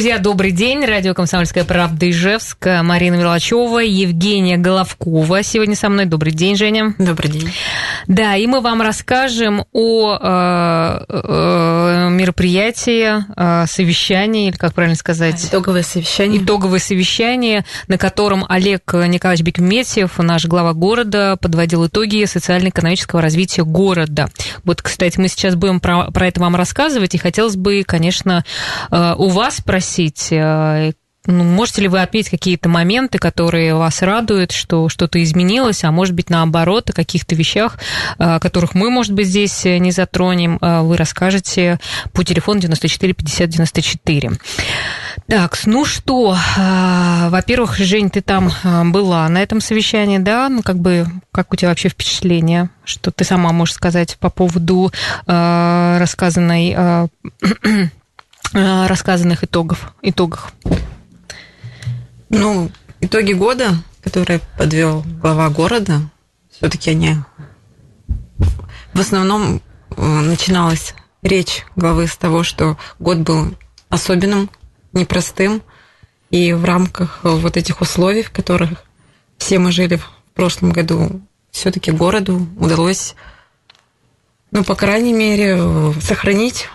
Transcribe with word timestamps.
Друзья, 0.00 0.18
добрый 0.18 0.50
день. 0.50 0.82
Радио 0.86 1.12
«Комсомольская 1.12 1.62
правда» 1.62 2.08
Ижевск. 2.08 2.66
Марина 2.82 3.16
Мерлачева, 3.16 3.80
Евгения 3.80 4.56
Головкова. 4.56 5.42
Сегодня 5.42 5.76
со 5.76 5.90
мной. 5.90 6.06
Добрый 6.06 6.32
день, 6.32 6.56
Женя. 6.56 6.94
Добрый 6.96 7.30
день. 7.30 7.52
Да, 8.06 8.34
и 8.34 8.46
мы 8.46 8.62
вам 8.62 8.80
расскажем 8.80 9.66
о 9.72 10.16
э, 10.18 11.04
э, 11.06 12.08
мероприятии, 12.12 13.12
э, 13.36 13.66
совещании, 13.66 14.48
или 14.48 14.56
как 14.56 14.72
правильно 14.72 14.96
сказать? 14.96 15.44
Итоговое 15.44 15.82
совещание. 15.82 16.42
Итоговое 16.42 16.78
совещание, 16.78 17.66
на 17.86 17.98
котором 17.98 18.46
Олег 18.48 18.94
Николаевич 18.94 19.44
Бекметьев, 19.44 20.16
наш 20.16 20.46
глава 20.46 20.72
города, 20.72 21.36
подводил 21.38 21.88
итоги 21.88 22.24
социально-экономического 22.24 23.20
развития 23.20 23.64
города. 23.64 24.30
Вот, 24.64 24.80
кстати, 24.80 25.20
мы 25.20 25.28
сейчас 25.28 25.56
будем 25.56 25.78
про, 25.78 26.10
про 26.10 26.26
это 26.26 26.40
вам 26.40 26.56
рассказывать, 26.56 27.14
и 27.14 27.18
хотелось 27.18 27.56
бы, 27.56 27.82
конечно, 27.86 28.46
э, 28.90 29.14
у 29.18 29.28
вас 29.28 29.58
спросить, 29.58 29.89
спросить, 29.90 30.28
э, 30.30 30.92
ну, 31.26 31.44
можете 31.44 31.82
ли 31.82 31.88
вы 31.88 32.00
отметить 32.00 32.30
какие-то 32.30 32.68
моменты, 32.68 33.18
которые 33.18 33.74
вас 33.74 34.02
радуют, 34.02 34.52
что 34.52 34.88
что-то 34.88 35.22
изменилось, 35.22 35.84
а 35.84 35.90
может 35.90 36.14
быть, 36.14 36.30
наоборот, 36.30 36.88
о 36.90 36.92
каких-то 36.92 37.34
вещах, 37.34 37.76
э, 38.18 38.38
которых 38.40 38.74
мы, 38.74 38.88
может 38.88 39.12
быть, 39.12 39.26
здесь 39.26 39.64
не 39.64 39.90
затронем, 39.90 40.58
э, 40.60 40.80
вы 40.80 40.96
расскажете 40.96 41.78
по 42.12 42.24
телефону 42.24 42.60
94 42.60 43.12
50 43.12 43.50
94. 43.50 44.30
Так, 45.26 45.58
ну 45.66 45.84
что, 45.84 46.36
во-первых, 47.28 47.76
Жень, 47.76 48.10
ты 48.10 48.20
там 48.20 48.50
была 48.92 49.28
на 49.28 49.42
этом 49.42 49.60
совещании, 49.60 50.18
да? 50.18 50.48
Ну, 50.48 50.62
как 50.62 50.78
бы, 50.78 51.06
как 51.32 51.52
у 51.52 51.56
тебя 51.56 51.68
вообще 51.68 51.88
впечатление? 51.88 52.70
Что 52.84 53.10
ты 53.10 53.24
сама 53.24 53.52
можешь 53.52 53.74
сказать 53.74 54.16
по 54.18 54.30
поводу 54.30 54.92
рассказанной 55.26 56.74
Э, 56.76 57.08
рассказанных 58.52 59.44
итогов, 59.44 59.92
итогах? 60.02 60.52
Ну, 62.28 62.70
итоги 63.00 63.32
года, 63.32 63.76
которые 64.02 64.40
подвел 64.58 65.04
глава 65.20 65.48
города, 65.50 66.00
все-таки 66.50 66.90
они 66.90 67.16
в 68.92 69.00
основном 69.00 69.60
э, 69.96 70.02
начиналась 70.02 70.94
речь 71.22 71.64
главы 71.76 72.06
с 72.06 72.16
того, 72.16 72.42
что 72.42 72.76
год 72.98 73.18
был 73.18 73.56
особенным, 73.88 74.50
непростым, 74.92 75.62
и 76.30 76.52
в 76.52 76.64
рамках 76.64 77.20
вот 77.22 77.56
этих 77.56 77.80
условий, 77.80 78.22
в 78.22 78.30
которых 78.30 78.84
все 79.38 79.58
мы 79.58 79.72
жили 79.72 79.96
в 79.96 80.08
прошлом 80.34 80.72
году, 80.72 81.20
все-таки 81.50 81.90
городу 81.90 82.46
удалось, 82.58 83.14
ну, 84.50 84.64
по 84.64 84.74
крайней 84.74 85.12
мере, 85.12 85.92
сохранить 86.00 86.68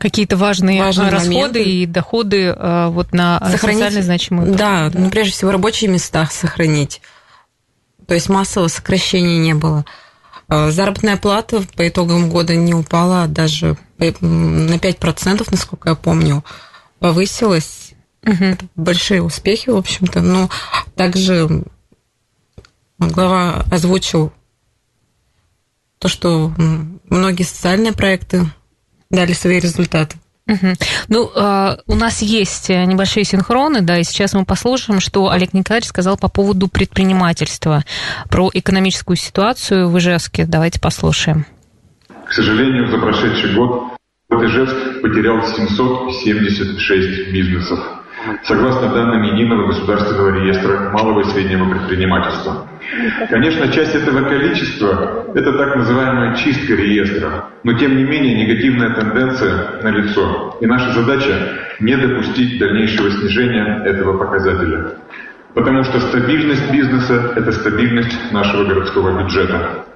какие-то 0.00 0.36
важные, 0.36 0.82
важные 0.82 1.10
расходы 1.10 1.34
моменты. 1.34 1.62
и 1.62 1.86
доходы 1.86 2.42
э, 2.46 2.88
вот 2.88 3.12
на 3.12 3.38
сохранить, 3.50 3.78
социально 3.78 4.02
значимые. 4.02 4.52
Да, 4.54 4.90
ну 4.92 5.10
прежде 5.10 5.32
всего 5.32 5.52
рабочие 5.52 5.90
места 5.90 6.26
сохранить. 6.32 7.02
То 8.06 8.14
есть 8.14 8.28
массового 8.28 8.68
сокращения 8.68 9.38
не 9.38 9.54
было. 9.54 9.84
Э, 10.48 10.70
заработная 10.70 11.18
плата 11.18 11.62
по 11.76 11.86
итогам 11.86 12.30
года 12.30 12.56
не 12.56 12.74
упала, 12.74 13.28
даже 13.28 13.76
на 13.98 14.74
5%, 14.74 15.46
насколько 15.50 15.90
я 15.90 15.94
помню, 15.94 16.44
повысилась. 16.98 17.92
Угу. 18.26 18.56
Большие 18.76 19.22
успехи, 19.22 19.68
в 19.68 19.76
общем-то. 19.76 20.22
Но 20.22 20.48
также 20.96 21.64
глава 22.98 23.64
озвучил 23.70 24.32
то, 25.98 26.08
что 26.08 26.52
многие 26.56 27.42
социальные 27.42 27.92
проекты 27.92 28.46
дали 29.10 29.32
свои 29.32 29.58
результаты. 29.58 30.16
Угу. 30.48 30.74
Ну, 31.08 31.30
э, 31.34 31.76
у 31.86 31.94
нас 31.94 32.22
есть 32.22 32.70
небольшие 32.70 33.24
синхроны, 33.24 33.82
да, 33.82 33.98
и 33.98 34.04
сейчас 34.04 34.34
мы 34.34 34.44
послушаем, 34.44 35.00
что 35.00 35.30
Олег 35.30 35.52
Николаевич 35.52 35.88
сказал 35.88 36.16
по 36.16 36.28
поводу 36.28 36.68
предпринимательства, 36.68 37.84
про 38.28 38.50
экономическую 38.52 39.16
ситуацию 39.16 39.88
в 39.88 39.98
Ижевске. 39.98 40.46
Давайте 40.46 40.80
послушаем. 40.80 41.46
К 42.26 42.32
сожалению, 42.32 42.90
за 42.90 42.98
прошедший 42.98 43.54
год 43.54 43.92
Ижевск 44.30 45.02
потерял 45.02 45.42
776 45.44 47.32
бизнесов 47.32 47.99
согласно 48.44 48.88
данным 48.88 49.22
Единого 49.22 49.66
государственного 49.68 50.40
реестра 50.40 50.90
малого 50.90 51.20
и 51.20 51.24
среднего 51.24 51.70
предпринимательства. 51.70 52.66
Конечно, 53.28 53.68
часть 53.68 53.94
этого 53.94 54.22
количества– 54.28 55.26
это 55.34 55.52
так 55.52 55.76
называемая 55.76 56.34
чистка 56.36 56.74
реестра, 56.74 57.46
но 57.62 57.72
тем 57.74 57.96
не 57.96 58.04
менее 58.04 58.46
негативная 58.46 58.94
тенденция 58.94 59.82
налицо, 59.82 60.56
и 60.60 60.66
наша 60.66 60.92
задача– 60.92 61.58
не 61.80 61.96
допустить 61.96 62.58
дальнейшего 62.58 63.10
снижения 63.10 63.82
этого 63.86 64.18
показателя. 64.18 64.92
Потому 65.54 65.82
что 65.84 65.98
стабильность 66.00 66.70
бизнеса– 66.70 67.32
это 67.36 67.52
стабильность 67.52 68.32
нашего 68.32 68.64
городского 68.64 69.22
бюджета. 69.22 69.86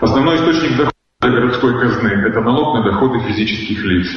Основной 0.00 0.36
источник 0.36 0.76
дохода 0.76 0.92
городской 1.20 1.78
казны– 1.80 2.08
это 2.26 2.40
налог 2.40 2.78
на 2.78 2.84
доходы 2.84 3.20
физических 3.20 3.84
лиц. 3.84 4.08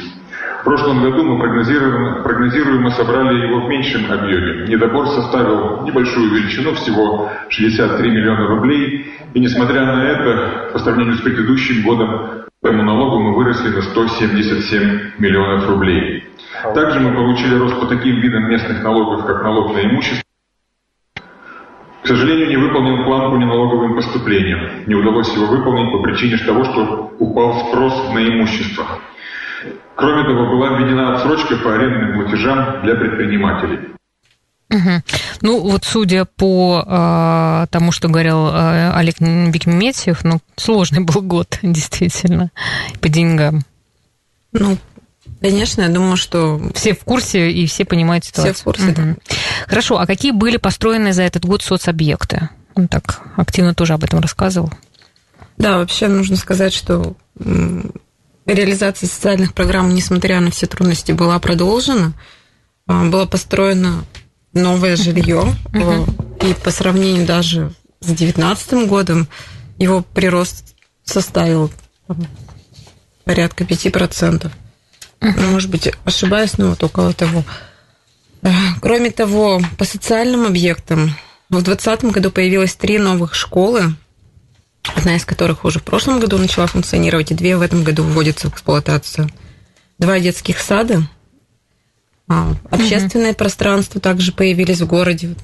В 0.64 0.66
прошлом 0.66 1.02
году 1.02 1.22
мы 1.24 1.38
прогнозируемо, 1.38 2.22
прогнозируемо 2.22 2.90
собрали 2.92 3.48
его 3.48 3.66
в 3.66 3.68
меньшем 3.68 4.10
объеме. 4.10 4.66
Недобор 4.66 5.08
составил 5.08 5.82
небольшую 5.82 6.30
величину, 6.30 6.72
всего 6.72 7.30
63 7.50 8.10
миллиона 8.10 8.46
рублей. 8.46 9.12
И 9.34 9.40
несмотря 9.40 9.84
на 9.84 10.02
это, 10.02 10.70
по 10.72 10.78
сравнению 10.78 11.16
с 11.16 11.20
предыдущим 11.20 11.84
годом, 11.84 12.46
по 12.62 12.68
этому 12.68 12.82
налогу 12.82 13.20
мы 13.20 13.36
выросли 13.36 13.68
на 13.68 13.82
177 13.82 15.00
миллионов 15.18 15.68
рублей. 15.68 16.24
Также 16.74 16.98
мы 16.98 17.14
получили 17.14 17.56
рост 17.56 17.78
по 17.78 17.84
таким 17.84 18.22
видам 18.22 18.48
местных 18.48 18.82
налогов, 18.82 19.26
как 19.26 19.42
налог 19.42 19.74
на 19.74 19.84
имущество, 19.84 20.24
к 22.04 22.06
сожалению, 22.06 22.48
не 22.48 22.56
выполнен 22.56 23.04
план 23.04 23.30
по 23.32 23.36
неналоговым 23.36 23.96
поступлениям. 23.96 24.86
Не 24.86 24.94
удалось 24.94 25.30
его 25.34 25.44
выполнить 25.44 25.92
по 25.92 25.98
причине 26.02 26.38
того, 26.38 26.64
что 26.64 27.12
упал 27.18 27.68
спрос 27.68 28.14
на 28.14 28.26
имущество. 28.26 28.86
Кроме 29.96 30.24
того, 30.24 30.46
была 30.46 30.78
введена 30.78 31.14
отсрочка 31.16 31.56
по 31.56 31.74
арендным 31.74 32.14
платежам 32.14 32.82
для 32.82 32.94
предпринимателей. 32.94 33.94
Угу. 34.70 35.02
Ну, 35.42 35.60
вот 35.60 35.84
судя 35.84 36.24
по 36.24 36.84
э, 36.84 37.66
тому, 37.70 37.92
что 37.92 38.08
говорил 38.08 38.48
э, 38.48 38.92
Олег 38.92 39.20
Бекметьев, 39.20 40.24
ну, 40.24 40.40
сложный 40.56 41.00
был 41.00 41.22
год, 41.22 41.58
действительно, 41.62 42.50
по 43.00 43.08
деньгам. 43.08 43.62
Ну, 44.52 44.76
конечно, 45.40 45.82
я 45.82 45.88
думаю, 45.88 46.16
что... 46.16 46.60
Все 46.74 46.94
в 46.94 47.04
курсе 47.04 47.50
и 47.50 47.66
все 47.66 47.84
понимают 47.84 48.24
ситуацию. 48.24 48.54
Все 48.54 48.62
в 48.62 48.64
курсе, 48.64 48.86
угу. 48.86 48.94
да. 48.96 49.14
Хорошо, 49.68 49.98
а 49.98 50.06
какие 50.06 50.32
были 50.32 50.56
построены 50.56 51.12
за 51.12 51.22
этот 51.22 51.44
год 51.44 51.62
соцобъекты? 51.62 52.48
Он 52.74 52.88
так 52.88 53.20
активно 53.36 53.74
тоже 53.74 53.92
об 53.92 54.02
этом 54.02 54.18
рассказывал. 54.18 54.72
Да, 55.56 55.78
вообще 55.78 56.08
нужно 56.08 56.36
сказать, 56.36 56.72
что 56.72 57.16
реализация 58.46 59.08
социальных 59.08 59.54
программ, 59.54 59.94
несмотря 59.94 60.40
на 60.40 60.50
все 60.50 60.66
трудности, 60.66 61.12
была 61.12 61.38
продолжена. 61.38 62.12
А, 62.86 63.04
было 63.04 63.26
построено 63.26 64.04
новое 64.52 64.96
жилье, 64.96 65.54
и 65.74 66.54
по 66.62 66.70
сравнению 66.70 67.26
даже 67.26 67.72
с 68.00 68.06
2019 68.06 68.86
годом 68.88 69.28
его 69.78 70.02
прирост 70.02 70.74
составил 71.04 71.70
порядка 73.24 73.64
5%. 73.64 74.50
Uh-huh. 75.20 75.50
Может 75.50 75.70
быть, 75.70 75.90
ошибаюсь, 76.04 76.58
но 76.58 76.70
вот 76.70 76.82
около 76.84 77.12
того. 77.14 77.44
А, 78.42 78.50
кроме 78.80 79.10
того, 79.10 79.60
по 79.78 79.84
социальным 79.84 80.46
объектам 80.46 81.14
в 81.48 81.62
2020 81.62 82.04
году 82.12 82.30
появилось 82.30 82.74
три 82.74 82.98
новых 82.98 83.34
школы, 83.34 83.94
одна 85.04 85.16
из 85.16 85.26
которых 85.26 85.66
уже 85.66 85.80
в 85.80 85.82
прошлом 85.82 86.18
году 86.18 86.38
начала 86.38 86.66
функционировать, 86.66 87.30
и 87.30 87.34
две 87.34 87.58
в 87.58 87.60
этом 87.60 87.84
году 87.84 88.02
вводятся 88.02 88.48
в 88.48 88.54
эксплуатацию. 88.54 89.28
Два 89.98 90.18
детских 90.18 90.58
сада, 90.58 91.02
а, 92.26 92.54
общественное 92.70 93.32
угу. 93.32 93.36
пространство 93.36 94.00
также 94.00 94.32
появились 94.32 94.80
в 94.80 94.86
городе. 94.86 95.34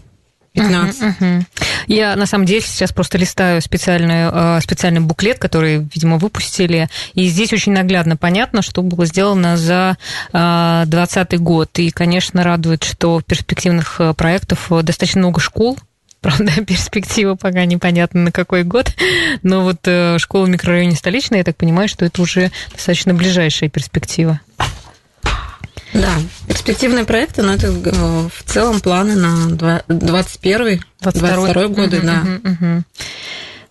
15. 0.55 1.03
Uh-huh, 1.03 1.15
uh-huh. 1.21 1.43
Я 1.89 2.17
на 2.17 2.27
самом 2.27 2.47
деле 2.47 2.63
сейчас 2.63 2.91
просто 2.91 3.19
листаю 3.19 3.61
специальный, 3.61 4.31
э, 4.33 4.61
специальный 4.61 5.01
буклет, 5.01 5.39
который, 5.39 5.87
видимо, 5.95 6.17
выпустили. 6.17 6.89
И 7.15 7.29
здесь 7.29 7.53
очень 7.53 7.73
наглядно 7.73 8.17
понятно, 8.17 8.61
что 8.63 8.83
было 8.83 9.07
сделано 9.07 9.57
за 9.57 9.97
2020 10.33 11.39
год. 11.39 11.79
И, 11.79 11.91
конечно, 11.91 12.43
радует, 12.43 12.83
что 12.83 13.21
перспективных 13.21 14.01
проектов 14.17 14.67
достаточно 14.83 15.21
много 15.21 15.39
школ, 15.39 15.79
Правда, 16.21 16.53
перспектива 16.67 17.35
пока 17.35 17.65
непонятна 17.65 18.21
на 18.23 18.33
какой 18.33 18.65
год. 18.65 18.93
Но 19.43 19.63
вот 19.63 19.79
э, 19.85 20.19
школа 20.19 20.45
в 20.45 20.49
микрорайоне 20.49 20.97
столичная, 20.97 21.39
я 21.39 21.45
так 21.45 21.57
понимаю, 21.57 21.89
что 21.89 22.05
это 22.05 22.21
уже 22.21 22.51
достаточно 22.73 23.15
ближайшая 23.15 23.71
перспектива. 23.71 24.41
Да, 25.93 26.15
перспективные 26.47 27.05
проекты, 27.05 27.43
но 27.43 27.55
это 27.55 27.67
э, 27.67 28.29
в 28.33 28.45
целом 28.45 28.81
планы 28.81 29.17
на 29.17 29.49
21 29.89 30.85
22 31.01 31.69
годы, 31.69 31.99
угу, 31.99 32.07
да. 32.07 32.23
Угу, 32.23 32.53
угу. 32.53 32.85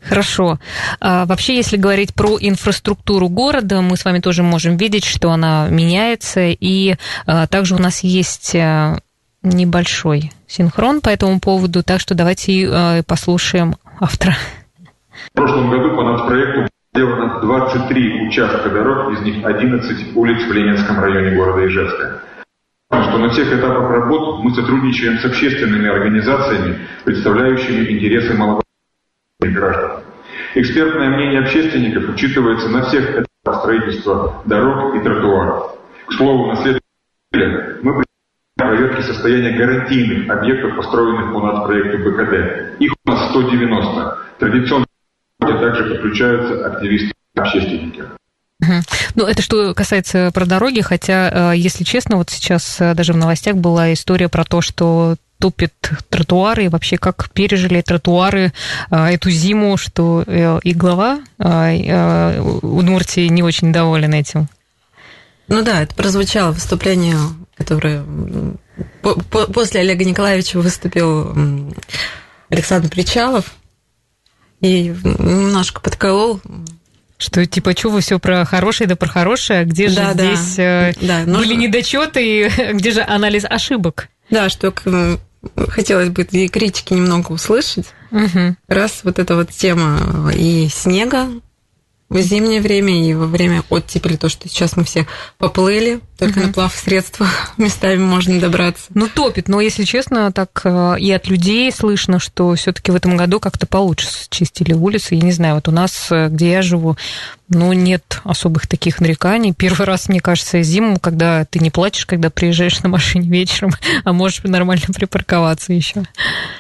Хорошо. 0.02 0.60
А, 1.00 1.26
вообще, 1.26 1.56
если 1.56 1.78
говорить 1.78 2.14
про 2.14 2.38
инфраструктуру 2.40 3.30
города, 3.30 3.82
мы 3.82 3.96
с 3.96 4.06
вами 4.06 4.20
тоже 4.20 4.44
можем 4.44 4.76
видеть, 4.76 5.06
что 5.06 5.32
она 5.32 5.68
меняется, 5.70 6.48
и 6.48 6.96
а, 7.26 7.48
также 7.48 7.76
у 7.76 7.80
нас 7.80 8.04
есть 8.04 8.56
небольшой 9.44 10.32
синхрон 10.48 11.02
по 11.02 11.10
этому 11.10 11.40
поводу, 11.40 11.84
так 11.84 12.00
что 12.00 12.16
давайте 12.16 12.70
а, 12.72 13.04
послушаем 13.04 13.76
автора. 14.00 14.36
В 15.28 15.34
прошлом 15.34 15.70
году 15.70 15.96
по 15.96 16.04
нацпроекту 16.04 16.70
сделано 16.94 17.42
23 17.42 18.28
участка 18.28 18.70
дорог, 18.70 19.14
из 19.14 19.22
них 19.22 19.46
11 19.46 20.16
улиц 20.16 20.48
в 20.48 20.52
Ленинском 20.52 21.00
районе 21.00 21.36
города 21.36 21.68
Ижевска. 21.68 22.22
Что 22.92 23.18
на 23.20 23.30
всех 23.30 23.54
этапах 23.54 23.90
работ 23.92 24.44
мы 24.44 24.54
сотрудничаем 24.56 25.20
с 25.20 25.26
общественными 25.26 25.88
организациями, 25.88 26.80
представляющими 27.06 27.92
интересы 27.92 28.34
малого 28.34 28.64
граждан. 29.40 30.02
Экспертное 30.56 31.10
мнение 31.10 31.42
общественников 31.42 32.10
учитывается 32.10 32.70
на 32.70 32.84
всех 32.86 33.12
этапах 33.12 33.62
строительства 33.62 34.42
дорог 34.46 34.96
и 34.96 35.00
тротуаров. 35.00 35.76
К 36.08 36.14
слову, 36.14 36.48
на 36.48 36.56
следующей 36.56 36.82
мы 37.84 38.04
проверки 38.60 39.02
состояния 39.02 39.58
гарантийных 39.58 40.30
объектов, 40.30 40.76
построенных 40.76 41.34
по 41.34 41.42
нацпроекту 41.42 41.98
БКД. 42.00 42.80
Их 42.80 42.92
у 43.06 43.10
нас 43.10 43.30
190. 43.30 44.18
Традиционно 44.40 44.86
также 45.40 45.96
подключаются 45.96 46.66
активисты-общественники. 46.68 48.04
Ну, 49.16 49.26
это 49.26 49.42
что 49.42 49.74
касается 49.74 50.32
про 50.34 50.46
дороги, 50.46 50.82
хотя, 50.82 51.54
э, 51.54 51.58
если 51.58 51.86
честно, 51.86 52.18
вот 52.18 52.30
сейчас 52.30 52.80
э, 52.82 52.94
даже 52.94 53.14
в 53.14 53.18
новостях 53.18 53.56
была 53.56 53.94
история 53.94 54.28
про 54.28 54.44
то, 54.44 54.60
что 54.60 55.16
топит 55.40 55.74
тротуары, 56.10 56.66
и 56.66 56.68
вообще 56.68 56.98
как 56.98 57.30
пережили 57.32 57.82
тротуары 57.82 58.52
э, 58.92 59.06
эту 59.06 59.30
зиму, 59.30 59.78
что 59.78 60.24
и 60.64 60.74
глава 60.74 61.22
Удмуртии 61.40 63.28
не 63.30 63.44
очень 63.44 63.72
доволен 63.72 64.14
этим. 64.14 64.50
Ну 65.48 65.64
да, 65.64 65.82
это 65.82 65.96
прозвучало 65.96 66.52
выступление, 66.52 67.16
которое 67.60 68.04
после 69.02 69.82
Олега 69.82 70.04
Николаевича 70.04 70.58
выступил 70.58 71.36
Александр 72.50 72.90
Причалов, 72.90 73.54
и 74.62 74.90
немножко 74.90 75.82
подколол. 75.82 76.42
Что 77.18 77.46
типа, 77.46 77.78
что 77.78 77.90
вы 77.90 78.02
все 78.02 78.18
про 78.18 78.46
хорошее, 78.46 78.88
да 78.88 78.96
про 78.96 79.08
хорошее, 79.08 79.60
а 79.60 79.66
где 79.66 79.90
же 79.90 79.96
да, 79.96 80.14
здесь 80.14 80.56
да, 80.56 80.92
да, 81.02 81.20
нужно... 81.26 81.40
были 81.40 81.56
недочеты, 81.56 82.50
где 82.74 82.92
же 82.92 83.02
анализ 83.02 83.44
ошибок? 83.46 84.08
Да, 84.30 84.50
что 84.50 84.74
хотелось 85.68 86.10
бы 86.10 86.24
и 86.24 86.48
критики 86.48 86.94
немного 86.94 87.32
услышать. 87.34 87.88
Угу. 88.12 88.56
Раз 88.68 89.02
вот 89.04 89.20
эта 89.20 89.36
вот 89.36 89.50
тема 89.50 90.32
и 90.34 90.70
снега 90.70 91.28
в 92.10 92.20
зимнее 92.22 92.60
время 92.60 93.08
и 93.08 93.14
во 93.14 93.28
время 93.28 93.64
оттепели, 93.70 94.16
то, 94.16 94.30
что 94.30 94.50
сейчас 94.50 94.76
мы 94.76 94.84
все 94.84 95.06
поплыли, 95.38 96.00
только 96.18 96.40
угу. 96.40 96.48
на 96.48 96.54
плав 96.54 96.76
средствах 96.76 97.30
местами 97.58 98.02
можно 98.02 98.40
добраться. 98.40 98.86
Ну, 98.94 99.08
топит, 99.08 99.48
но, 99.48 99.62
если 99.62 99.84
честно, 99.84 100.32
так 100.32 100.62
э, 100.64 100.96
и 101.00 101.12
от 101.12 101.28
людей 101.28 101.72
слышно, 101.72 102.20
что 102.20 102.56
все 102.56 102.74
таки 102.74 102.92
в 102.92 102.96
этом 102.96 103.16
году 103.16 103.40
как-то 103.40 103.68
получше 103.68 104.08
чистили 104.30 104.74
улицы. 104.74 105.16
Я 105.16 105.22
не 105.22 105.32
знаю, 105.32 105.56
вот 105.56 105.68
у 105.68 105.72
нас, 105.72 106.08
э, 106.12 106.30
где 106.30 106.52
я 106.52 106.62
живу, 106.62 106.98
ну, 107.50 107.74
нет 107.74 108.22
особых 108.24 108.68
таких 108.68 109.00
нареканий. 109.02 109.54
Первый 109.54 109.86
раз, 109.86 110.08
мне 110.08 110.20
кажется, 110.20 110.62
зиму, 110.62 111.00
когда 111.00 111.46
ты 111.46 111.60
не 111.60 111.72
плачешь, 111.72 112.06
когда 112.06 112.30
приезжаешь 112.30 112.82
на 112.82 112.90
машине 112.90 113.28
вечером, 113.28 113.72
а 114.04 114.14
можешь 114.14 114.42
нормально 114.44 114.86
припарковаться 114.94 115.74
еще. 115.74 116.04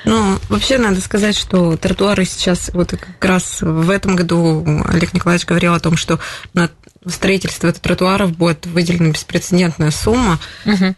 Ну, 0.05 0.37
вообще 0.49 0.77
надо 0.77 0.99
сказать, 1.01 1.37
что 1.37 1.77
тротуары 1.77 2.25
сейчас, 2.25 2.71
вот 2.73 2.91
как 2.91 3.23
раз 3.23 3.61
в 3.61 3.89
этом 3.89 4.15
году 4.15 4.65
Олег 4.87 5.13
Николаевич 5.13 5.45
говорил 5.45 5.73
о 5.73 5.79
том, 5.79 5.95
что 5.95 6.19
на 6.53 6.69
строительство 7.05 7.71
тротуаров 7.71 8.35
будет 8.35 8.65
выделена 8.65 9.11
беспрецедентная 9.11 9.91
сумма. 9.91 10.39
Угу. 10.65 10.95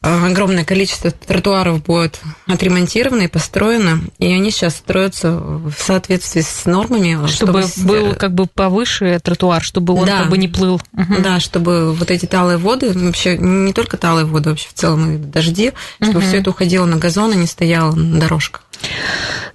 Э, 0.00 0.26
огромное 0.26 0.64
количество 0.64 1.10
тротуаров 1.10 1.82
будет 1.82 2.20
отремонтировано 2.46 3.22
и 3.22 3.28
построено, 3.28 4.00
и 4.18 4.32
они 4.32 4.52
сейчас 4.52 4.76
строятся 4.76 5.32
в 5.32 5.74
соответствии 5.76 6.40
с 6.40 6.66
нормами. 6.66 7.26
Чтобы, 7.26 7.62
чтобы 7.62 7.88
был 7.88 8.14
как 8.14 8.32
бы 8.32 8.46
повыше 8.46 9.18
тротуар, 9.20 9.62
чтобы 9.62 9.94
он 9.94 10.06
да, 10.06 10.20
как 10.20 10.30
бы 10.30 10.38
не 10.38 10.46
плыл. 10.46 10.80
Угу. 10.92 11.22
Да, 11.22 11.40
чтобы 11.40 11.92
вот 11.94 12.12
эти 12.12 12.26
талые 12.26 12.58
воды, 12.58 12.92
вообще 12.92 13.36
не 13.38 13.72
только 13.72 13.96
талые 13.96 14.24
воды, 14.24 14.50
вообще 14.50 14.68
в 14.68 14.74
целом 14.74 15.16
и 15.16 15.18
дожди, 15.18 15.72
чтобы 16.00 16.18
угу. 16.18 16.26
все 16.26 16.38
это 16.38 16.50
уходило 16.50 16.86
на 16.86 16.96
газон 16.96 17.32
и 17.32 17.36
не 17.36 17.46
стояло 17.46 17.92
на 17.92 18.20
дорожках. 18.20 18.62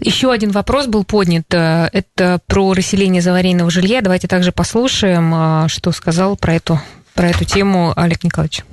Еще 0.02 0.30
один 0.30 0.52
вопрос 0.52 0.88
был 0.88 1.06
поднят. 1.06 1.46
Э, 1.54 1.90
это 1.94 2.42
про 2.48 2.74
расселение 2.74 3.22
заварийного 3.22 3.72
жилья. 3.72 4.02
Давайте 4.02 4.28
также 4.28 4.52
послушаем, 4.52 5.34
э, 5.34 5.68
что 5.70 5.94
сказал 5.94 6.36
про 6.36 6.56
эту, 6.56 6.82
про 7.14 7.30
эту 7.30 7.46
тему 7.46 7.94
Олег 7.96 8.26
Николаевич. 8.26 8.64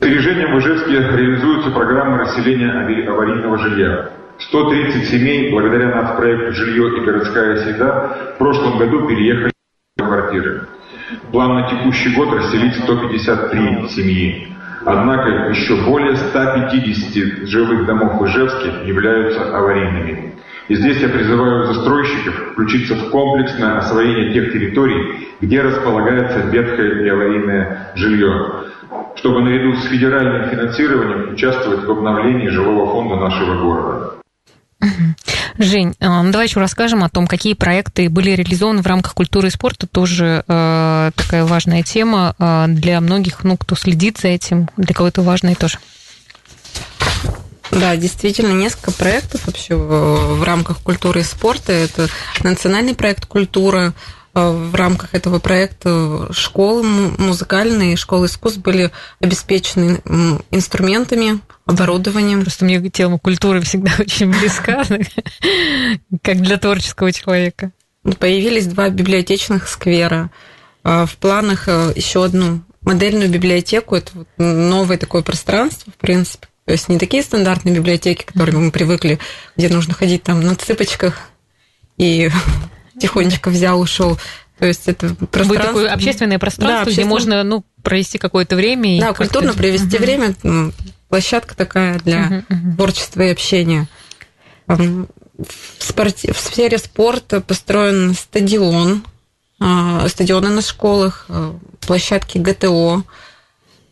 Движением 0.00 0.54
в 0.54 0.58
Ижевске 0.58 0.92
реализуется 0.92 1.70
программа 1.70 2.18
расселения 2.18 2.70
аварийного 3.08 3.56
жилья. 3.58 4.10
130 4.38 5.08
семей, 5.08 5.50
благодаря 5.50 5.94
нацпроекту 5.94 6.52
«Жилье 6.52 6.98
и 6.98 7.00
городская 7.00 7.56
среда», 7.56 8.32
в 8.34 8.38
прошлом 8.38 8.78
году 8.78 9.08
переехали 9.08 9.52
в 9.96 10.02
квартиры. 10.02 10.66
План 11.32 11.54
на 11.54 11.70
текущий 11.70 12.14
год 12.14 12.34
расселить 12.34 12.74
153 12.76 13.88
семьи. 13.88 14.48
Однако 14.84 15.48
еще 15.48 15.76
более 15.86 16.14
150 16.16 17.48
жилых 17.48 17.86
домов 17.86 18.20
в 18.20 18.26
Ижевске 18.26 18.86
являются 18.86 19.56
аварийными. 19.56 20.34
И 20.68 20.74
здесь 20.74 20.98
я 20.98 21.08
призываю 21.08 21.72
застройщиков 21.72 22.34
включиться 22.52 22.94
в 22.96 23.10
комплексное 23.10 23.78
освоение 23.78 24.34
тех 24.34 24.52
территорий, 24.52 25.28
где 25.40 25.62
располагается 25.62 26.40
ветхое 26.50 27.04
и 27.04 27.08
аварийное 27.08 27.92
жилье 27.94 28.66
чтобы 29.16 29.40
наряду 29.42 29.76
с 29.76 29.84
федеральным 29.86 30.50
финансированием 30.50 31.34
участвовать 31.34 31.84
в 31.84 31.90
обновлении 31.90 32.48
жилого 32.48 32.90
фонда 32.92 33.16
нашего 33.16 33.62
города. 33.62 34.12
Жень, 35.58 35.94
а, 36.00 36.22
ну 36.22 36.30
давай 36.32 36.46
еще 36.46 36.60
расскажем 36.60 37.02
о 37.02 37.08
том, 37.08 37.26
какие 37.26 37.54
проекты 37.54 38.10
были 38.10 38.30
реализованы 38.32 38.82
в 38.82 38.86
рамках 38.86 39.14
культуры 39.14 39.48
и 39.48 39.50
спорта. 39.50 39.86
Тоже 39.86 40.44
э, 40.46 41.10
такая 41.16 41.44
важная 41.44 41.82
тема 41.82 42.34
э, 42.38 42.66
для 42.68 43.00
многих, 43.00 43.42
ну, 43.42 43.56
кто 43.56 43.74
следит 43.74 44.18
за 44.18 44.28
этим, 44.28 44.68
для 44.76 44.94
кого 44.94 45.08
это 45.08 45.22
важно 45.22 45.50
и 45.50 45.54
тоже. 45.54 45.78
Да, 47.70 47.96
действительно, 47.96 48.52
несколько 48.52 48.92
проектов 48.92 49.46
вообще 49.46 49.76
в, 49.76 50.36
в 50.36 50.42
рамках 50.44 50.78
культуры 50.82 51.20
и 51.20 51.24
спорта. 51.24 51.72
Это 51.72 52.08
национальный 52.42 52.94
проект 52.94 53.24
культура, 53.24 53.86
Э, 53.86 54.25
в 54.42 54.74
рамках 54.74 55.14
этого 55.14 55.38
проекта 55.38 56.28
школы 56.32 56.82
музыкальные, 57.18 57.96
школы 57.96 58.26
искусств 58.26 58.60
были 58.60 58.90
обеспечены 59.20 60.00
инструментами, 60.50 61.40
оборудованием. 61.64 62.42
Просто 62.42 62.64
мне 62.64 62.80
тема 62.90 63.18
культуры 63.18 63.60
всегда 63.62 63.92
очень 63.98 64.30
близка, 64.30 64.84
как 66.22 66.40
для 66.40 66.58
творческого 66.58 67.12
человека. 67.12 67.72
Появились 68.18 68.66
два 68.66 68.88
библиотечных 68.90 69.68
сквера. 69.68 70.30
Э, 70.84 71.06
в 71.06 71.16
планах 71.16 71.68
э, 71.68 71.92
еще 71.96 72.24
одну 72.24 72.62
модельную 72.82 73.28
библиотеку. 73.28 73.96
Это 73.96 74.12
новое 74.38 74.98
такое 74.98 75.22
пространство, 75.22 75.92
в 75.92 75.96
принципе. 75.96 76.46
То 76.66 76.72
есть 76.72 76.88
не 76.88 76.98
такие 76.98 77.22
стандартные 77.22 77.74
библиотеки, 77.74 78.24
к 78.24 78.32
которым 78.32 78.66
мы 78.66 78.70
привыкли, 78.70 79.18
где 79.56 79.68
нужно 79.68 79.94
ходить 79.94 80.22
там 80.22 80.40
на 80.40 80.54
цыпочках 80.56 81.20
и 81.96 82.30
тихонечко 83.00 83.50
взял, 83.50 83.80
ушел. 83.80 84.18
То 84.58 84.66
есть 84.66 84.88
это 84.88 85.14
пространство... 85.14 85.44
Будет 85.44 85.62
такое 85.62 85.92
общественное 85.92 86.38
пространство, 86.38 86.76
да, 86.76 86.82
общественное... 86.82 87.06
где 87.06 87.10
можно 87.10 87.42
ну, 87.44 87.64
провести 87.82 88.18
какое-то 88.18 88.56
время. 88.56 89.00
Да, 89.00 89.12
культурно 89.12 89.52
провести 89.52 89.96
uh-huh. 89.96 90.00
время. 90.00 90.72
Площадка 91.08 91.54
такая 91.54 91.98
для 92.00 92.28
uh-huh, 92.28 92.44
uh-huh. 92.48 92.76
творчества 92.76 93.22
и 93.22 93.28
общения. 93.28 93.88
В, 94.66 95.06
спорте... 95.78 96.32
в 96.32 96.38
сфере 96.38 96.78
спорта 96.78 97.40
построен 97.40 98.14
стадион, 98.14 99.04
а, 99.60 100.08
стадионы 100.08 100.48
на 100.48 100.62
школах, 100.62 101.26
а, 101.28 101.56
площадки 101.86 102.38
ГТО, 102.38 103.04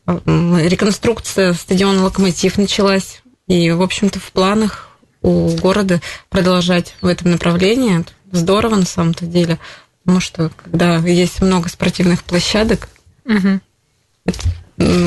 реконструкция 0.07 1.53
стадиона 1.53 2.03
«Локомотив» 2.05 2.59
началась. 2.59 3.23
И, 3.47 3.71
в 3.71 3.83
общем-то, 3.83 4.19
в 4.19 4.33
планах 4.33 4.89
у 5.23 5.49
города 5.57 6.01
продолжать 6.29 6.95
в 7.01 7.07
этом 7.07 7.31
направлении 7.31 8.05
здорово 8.37 8.77
на 8.77 8.87
самом-то 8.87 9.27
деле, 9.27 9.59
потому 10.03 10.21
что 10.21 10.51
когда 10.63 10.97
есть 10.99 11.41
много 11.41 11.69
спортивных 11.69 12.25
площадок, 12.25 12.89
угу. 13.25 13.61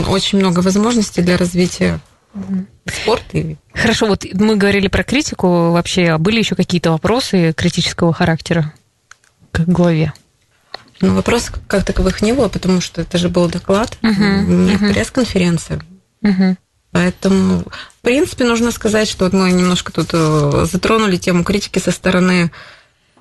очень 0.10 0.40
много 0.40 0.60
возможностей 0.60 1.22
для 1.22 1.38
развития 1.38 2.00
спорта. 2.86 3.56
Хорошо, 3.74 4.08
вот 4.08 4.26
мы 4.34 4.56
говорили 4.56 4.88
про 4.88 5.04
критику. 5.04 5.72
Вообще, 5.72 6.10
а 6.10 6.18
были 6.18 6.40
еще 6.40 6.56
какие-то 6.56 6.92
вопросы 6.92 7.54
критического 7.54 8.14
характера 8.14 8.74
к 9.52 9.62
главе? 9.62 10.14
Ну, 11.00 11.16
вопросов 11.16 11.56
как 11.68 11.86
таковых 11.86 12.22
не 12.22 12.34
было, 12.34 12.48
потому 12.48 12.82
что 12.82 13.02
это 13.02 13.18
же 13.18 13.30
был 13.30 13.50
доклад, 13.50 13.98
угу, 14.02 14.12
не 14.12 14.76
угу. 14.76 14.94
пресс-конференция. 14.94 15.82
Угу. 16.24 16.58
Поэтому, 16.92 17.60
в 17.60 18.02
принципе, 18.02 18.46
нужно 18.46 18.72
сказать, 18.72 19.08
что 19.08 19.26
вот 19.26 19.34
мы 19.34 19.52
немножко 19.52 19.92
тут 19.92 20.10
э, 20.14 20.66
затронули 20.72 21.18
тему 21.18 21.44
критики 21.44 21.80
со 21.80 21.92
стороны 21.92 22.52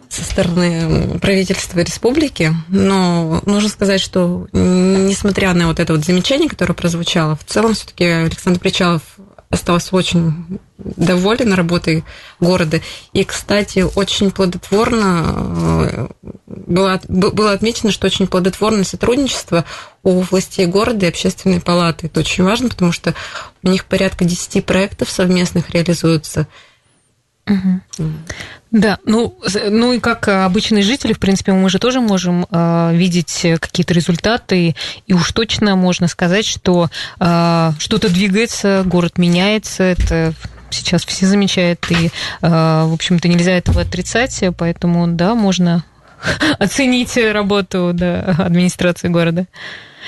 со 0.08 0.22
стороны 0.24 1.18
правительства 1.18 1.80
республики, 1.80 2.54
но 2.68 3.42
нужно 3.46 3.68
сказать, 3.68 4.00
что 4.00 4.48
несмотря 4.52 5.52
на 5.54 5.68
вот 5.68 5.80
это 5.80 5.92
вот 5.94 6.04
замечание, 6.04 6.48
которое 6.48 6.74
прозвучало, 6.74 7.36
в 7.36 7.44
целом 7.44 7.74
все-таки 7.74 8.04
Александр 8.04 8.60
Причалов 8.60 9.02
остался 9.50 9.94
очень 9.94 10.58
доволен 10.76 11.52
работой 11.52 12.04
города. 12.40 12.80
И, 13.12 13.24
кстати, 13.24 13.86
очень 13.94 14.30
плодотворно 14.30 15.34
э, 15.36 16.08
было, 16.46 17.00
было 17.08 17.52
отмечено, 17.52 17.92
что 17.92 18.06
очень 18.06 18.26
плодотворное 18.26 18.84
сотрудничество 18.84 19.64
у 20.02 20.20
властей 20.20 20.66
города 20.66 21.06
и 21.06 21.08
общественной 21.08 21.60
палаты. 21.60 22.06
Это 22.06 22.20
очень 22.20 22.44
важно, 22.44 22.68
потому 22.68 22.92
что 22.92 23.14
у 23.62 23.68
них 23.68 23.84
порядка 23.84 24.24
10 24.24 24.64
проектов 24.64 25.10
совместных 25.10 25.70
реализуются. 25.70 26.46
Угу. 27.46 28.04
Да, 28.72 28.98
ну, 29.04 29.38
ну 29.70 29.92
и 29.92 30.00
как 30.00 30.26
обычные 30.28 30.82
жители, 30.82 31.12
в 31.12 31.20
принципе, 31.20 31.52
мы 31.52 31.70
же 31.70 31.78
тоже 31.78 32.00
можем 32.00 32.46
э, 32.50 32.90
видеть 32.94 33.46
какие-то 33.60 33.94
результаты, 33.94 34.74
и 35.06 35.12
уж 35.12 35.30
точно 35.32 35.76
можно 35.76 36.08
сказать, 36.08 36.44
что 36.44 36.90
э, 37.20 37.72
что-то 37.78 38.08
двигается, 38.08 38.82
город 38.84 39.18
меняется, 39.18 39.84
это 39.84 40.34
сейчас 40.70 41.04
все 41.04 41.26
замечают, 41.26 41.86
и, 41.90 42.06
э, 42.06 42.10
в 42.40 42.92
общем-то, 42.92 43.28
нельзя 43.28 43.52
этого 43.52 43.82
отрицать, 43.82 44.42
поэтому, 44.58 45.06
да, 45.06 45.36
можно 45.36 45.84
оценить 46.58 47.16
работу 47.16 47.92
да, 47.94 48.34
администрации 48.38 49.08
города. 49.08 49.46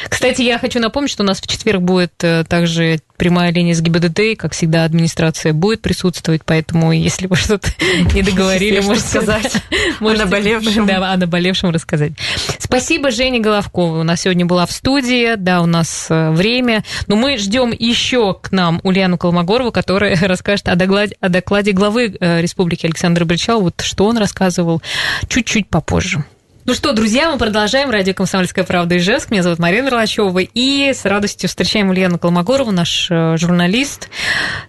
Кстати, 0.09 0.43
я 0.43 0.59
хочу 0.59 0.81
напомнить, 0.81 1.11
что 1.11 1.23
у 1.23 1.27
нас 1.27 1.41
в 1.41 1.47
четверг 1.47 1.81
будет 1.83 2.13
э, 2.23 2.45
также 2.49 3.01
прямая 3.17 3.53
линия 3.53 3.75
с 3.75 3.81
ГИБДД, 3.81 4.39
как 4.39 4.53
всегда, 4.53 4.85
администрация 4.85 5.53
будет 5.53 5.83
присутствовать, 5.83 6.43
поэтому 6.45 6.93
если 6.93 7.27
вы 7.27 7.37
что-то 7.37 7.69
не 8.15 8.23
договорили, 8.23 8.81
можете 8.81 9.09
сказать. 9.09 9.53
О 10.01 10.13
наболевшем. 10.13 10.87
Да, 10.87 11.13
о 11.13 11.17
наболевшем 11.17 11.71
рассказать. 11.71 12.13
Спасибо, 12.59 13.11
Жене 13.11 13.41
Головковой. 13.41 14.01
У 14.01 14.05
нас 14.05 14.23
сегодня 14.23 14.47
была 14.47 14.67
в 14.67 14.73
студии, 14.73 15.35
да, 15.37 15.61
у 15.61 15.67
нас 15.67 16.07
э, 16.09 16.31
время, 16.31 16.85
но 17.09 17.17
мы 17.17 17.37
ждем 17.37 17.75
еще 17.77 18.35
к 18.35 18.53
нам 18.53 18.81
Ульяну 18.85 19.19
Колмогорову, 19.19 19.73
которая 19.73 20.17
расскажет 20.21 20.69
о 20.69 20.77
докладе, 20.77 21.17
о 21.21 21.29
докладе 21.29 21.73
главы 21.73 22.17
э, 22.19 22.41
Республики 22.41 22.87
Александра 22.87 23.25
Бричал, 23.25 23.61
вот 23.61 23.81
что 23.81 24.07
он 24.07 24.19
рассказывал 24.19 24.81
чуть-чуть 25.29 25.69
попозже. 25.69 26.25
Ну 26.69 26.75
что, 26.75 26.93
друзья, 26.93 27.33
мы 27.33 27.39
продолжаем. 27.39 27.89
Радио 27.89 28.13
«Комсомольская 28.13 28.63
правда» 28.63 28.99
Ижевск. 28.99 29.31
Меня 29.31 29.43
зовут 29.43 29.59
Марина 29.59 29.87
Мерлачева. 29.87 30.41
И 30.41 30.93
с 30.93 31.07
радостью 31.07 31.49
встречаем 31.49 31.89
Ульяну 31.89 32.19
Колмогорову, 32.19 32.73
наш 32.73 33.09
э, 33.11 33.39
журналист 33.39 34.11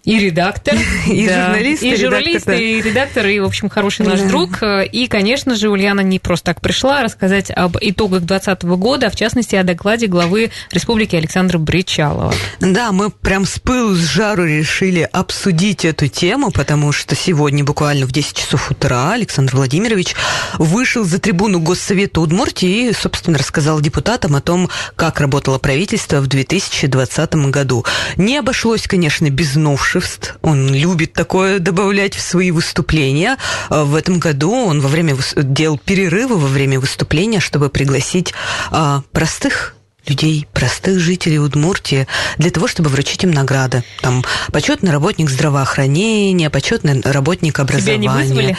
и 0.05 0.17
редактор. 0.17 0.75
И 1.07 1.27
журналист, 1.27 1.83
и 1.83 1.95
журналист, 1.97 2.47
и 2.47 2.81
редактор, 2.81 3.27
и, 3.27 3.39
в 3.41 3.43
общем, 3.43 3.67
хороший 3.67 4.05
наш 4.05 4.21
друг. 4.21 4.63
И, 4.63 5.07
конечно 5.07 5.55
же, 5.55 5.67
Ульяна 5.67 5.99
не 5.99 6.19
просто 6.19 6.45
так 6.53 6.61
пришла 6.61 7.03
рассказать 7.03 7.51
об 7.51 7.75
итогах 7.81 8.21
2020 8.21 8.63
года, 8.79 9.07
а 9.07 9.09
в 9.09 9.17
частности 9.17 9.57
о 9.57 9.63
докладе 9.63 10.07
главы 10.07 10.51
Республики 10.71 11.17
Александра 11.17 11.57
Бричалова. 11.57 12.33
Да, 12.61 12.93
мы 12.93 13.09
прям 13.09 13.45
с 13.45 13.59
пылу, 13.59 13.93
с 13.93 13.99
жару 13.99 14.45
решили 14.45 15.01
обсудить 15.11 15.83
эту 15.83 16.07
тему, 16.07 16.51
потому 16.51 16.93
что 16.93 17.15
сегодня 17.15 17.65
буквально 17.65 18.05
в 18.05 18.13
10 18.13 18.37
часов 18.37 18.71
утра 18.71 19.11
Александр 19.11 19.57
Владимирович 19.57 20.15
вышел 20.57 21.03
за 21.03 21.19
трибуну 21.19 21.59
Гос 21.59 21.88
Совета 21.89 22.21
Удмуртии 22.21 22.91
собственно, 22.91 23.39
рассказал 23.39 23.81
депутатам 23.81 24.35
о 24.35 24.41
том, 24.41 24.69
как 24.95 25.19
работало 25.19 25.57
правительство 25.57 26.21
в 26.21 26.27
2020 26.27 27.33
году. 27.49 27.83
Не 28.15 28.37
обошлось, 28.37 28.83
конечно, 28.87 29.27
без 29.31 29.55
новшеств. 29.55 30.37
Он 30.43 30.71
любит 30.71 31.13
такое 31.13 31.57
добавлять 31.57 32.13
в 32.13 32.21
свои 32.21 32.51
выступления. 32.51 33.37
А 33.69 33.85
в 33.85 33.95
этом 33.95 34.19
году 34.19 34.53
он 34.53 34.81
во 34.81 34.87
время 34.87 35.17
делал 35.35 35.79
перерывы 35.79 36.37
во 36.37 36.47
время 36.47 36.79
выступления, 36.79 37.39
чтобы 37.39 37.69
пригласить 37.69 38.35
а, 38.69 39.01
простых 39.11 39.75
людей, 40.09 40.47
простых 40.53 40.99
жителей 40.99 41.39
Удмуртии, 41.39 42.07
для 42.37 42.51
того, 42.51 42.67
чтобы 42.67 42.89
вручить 42.89 43.23
им 43.23 43.31
награды. 43.31 43.83
Там 44.01 44.23
почетный 44.51 44.91
работник 44.91 45.29
здравоохранения, 45.29 46.49
почетный 46.49 47.01
работник 47.01 47.59
образования. 47.59 48.07
Тебя 48.07 48.13
не 48.13 48.19
вызвали? 48.23 48.57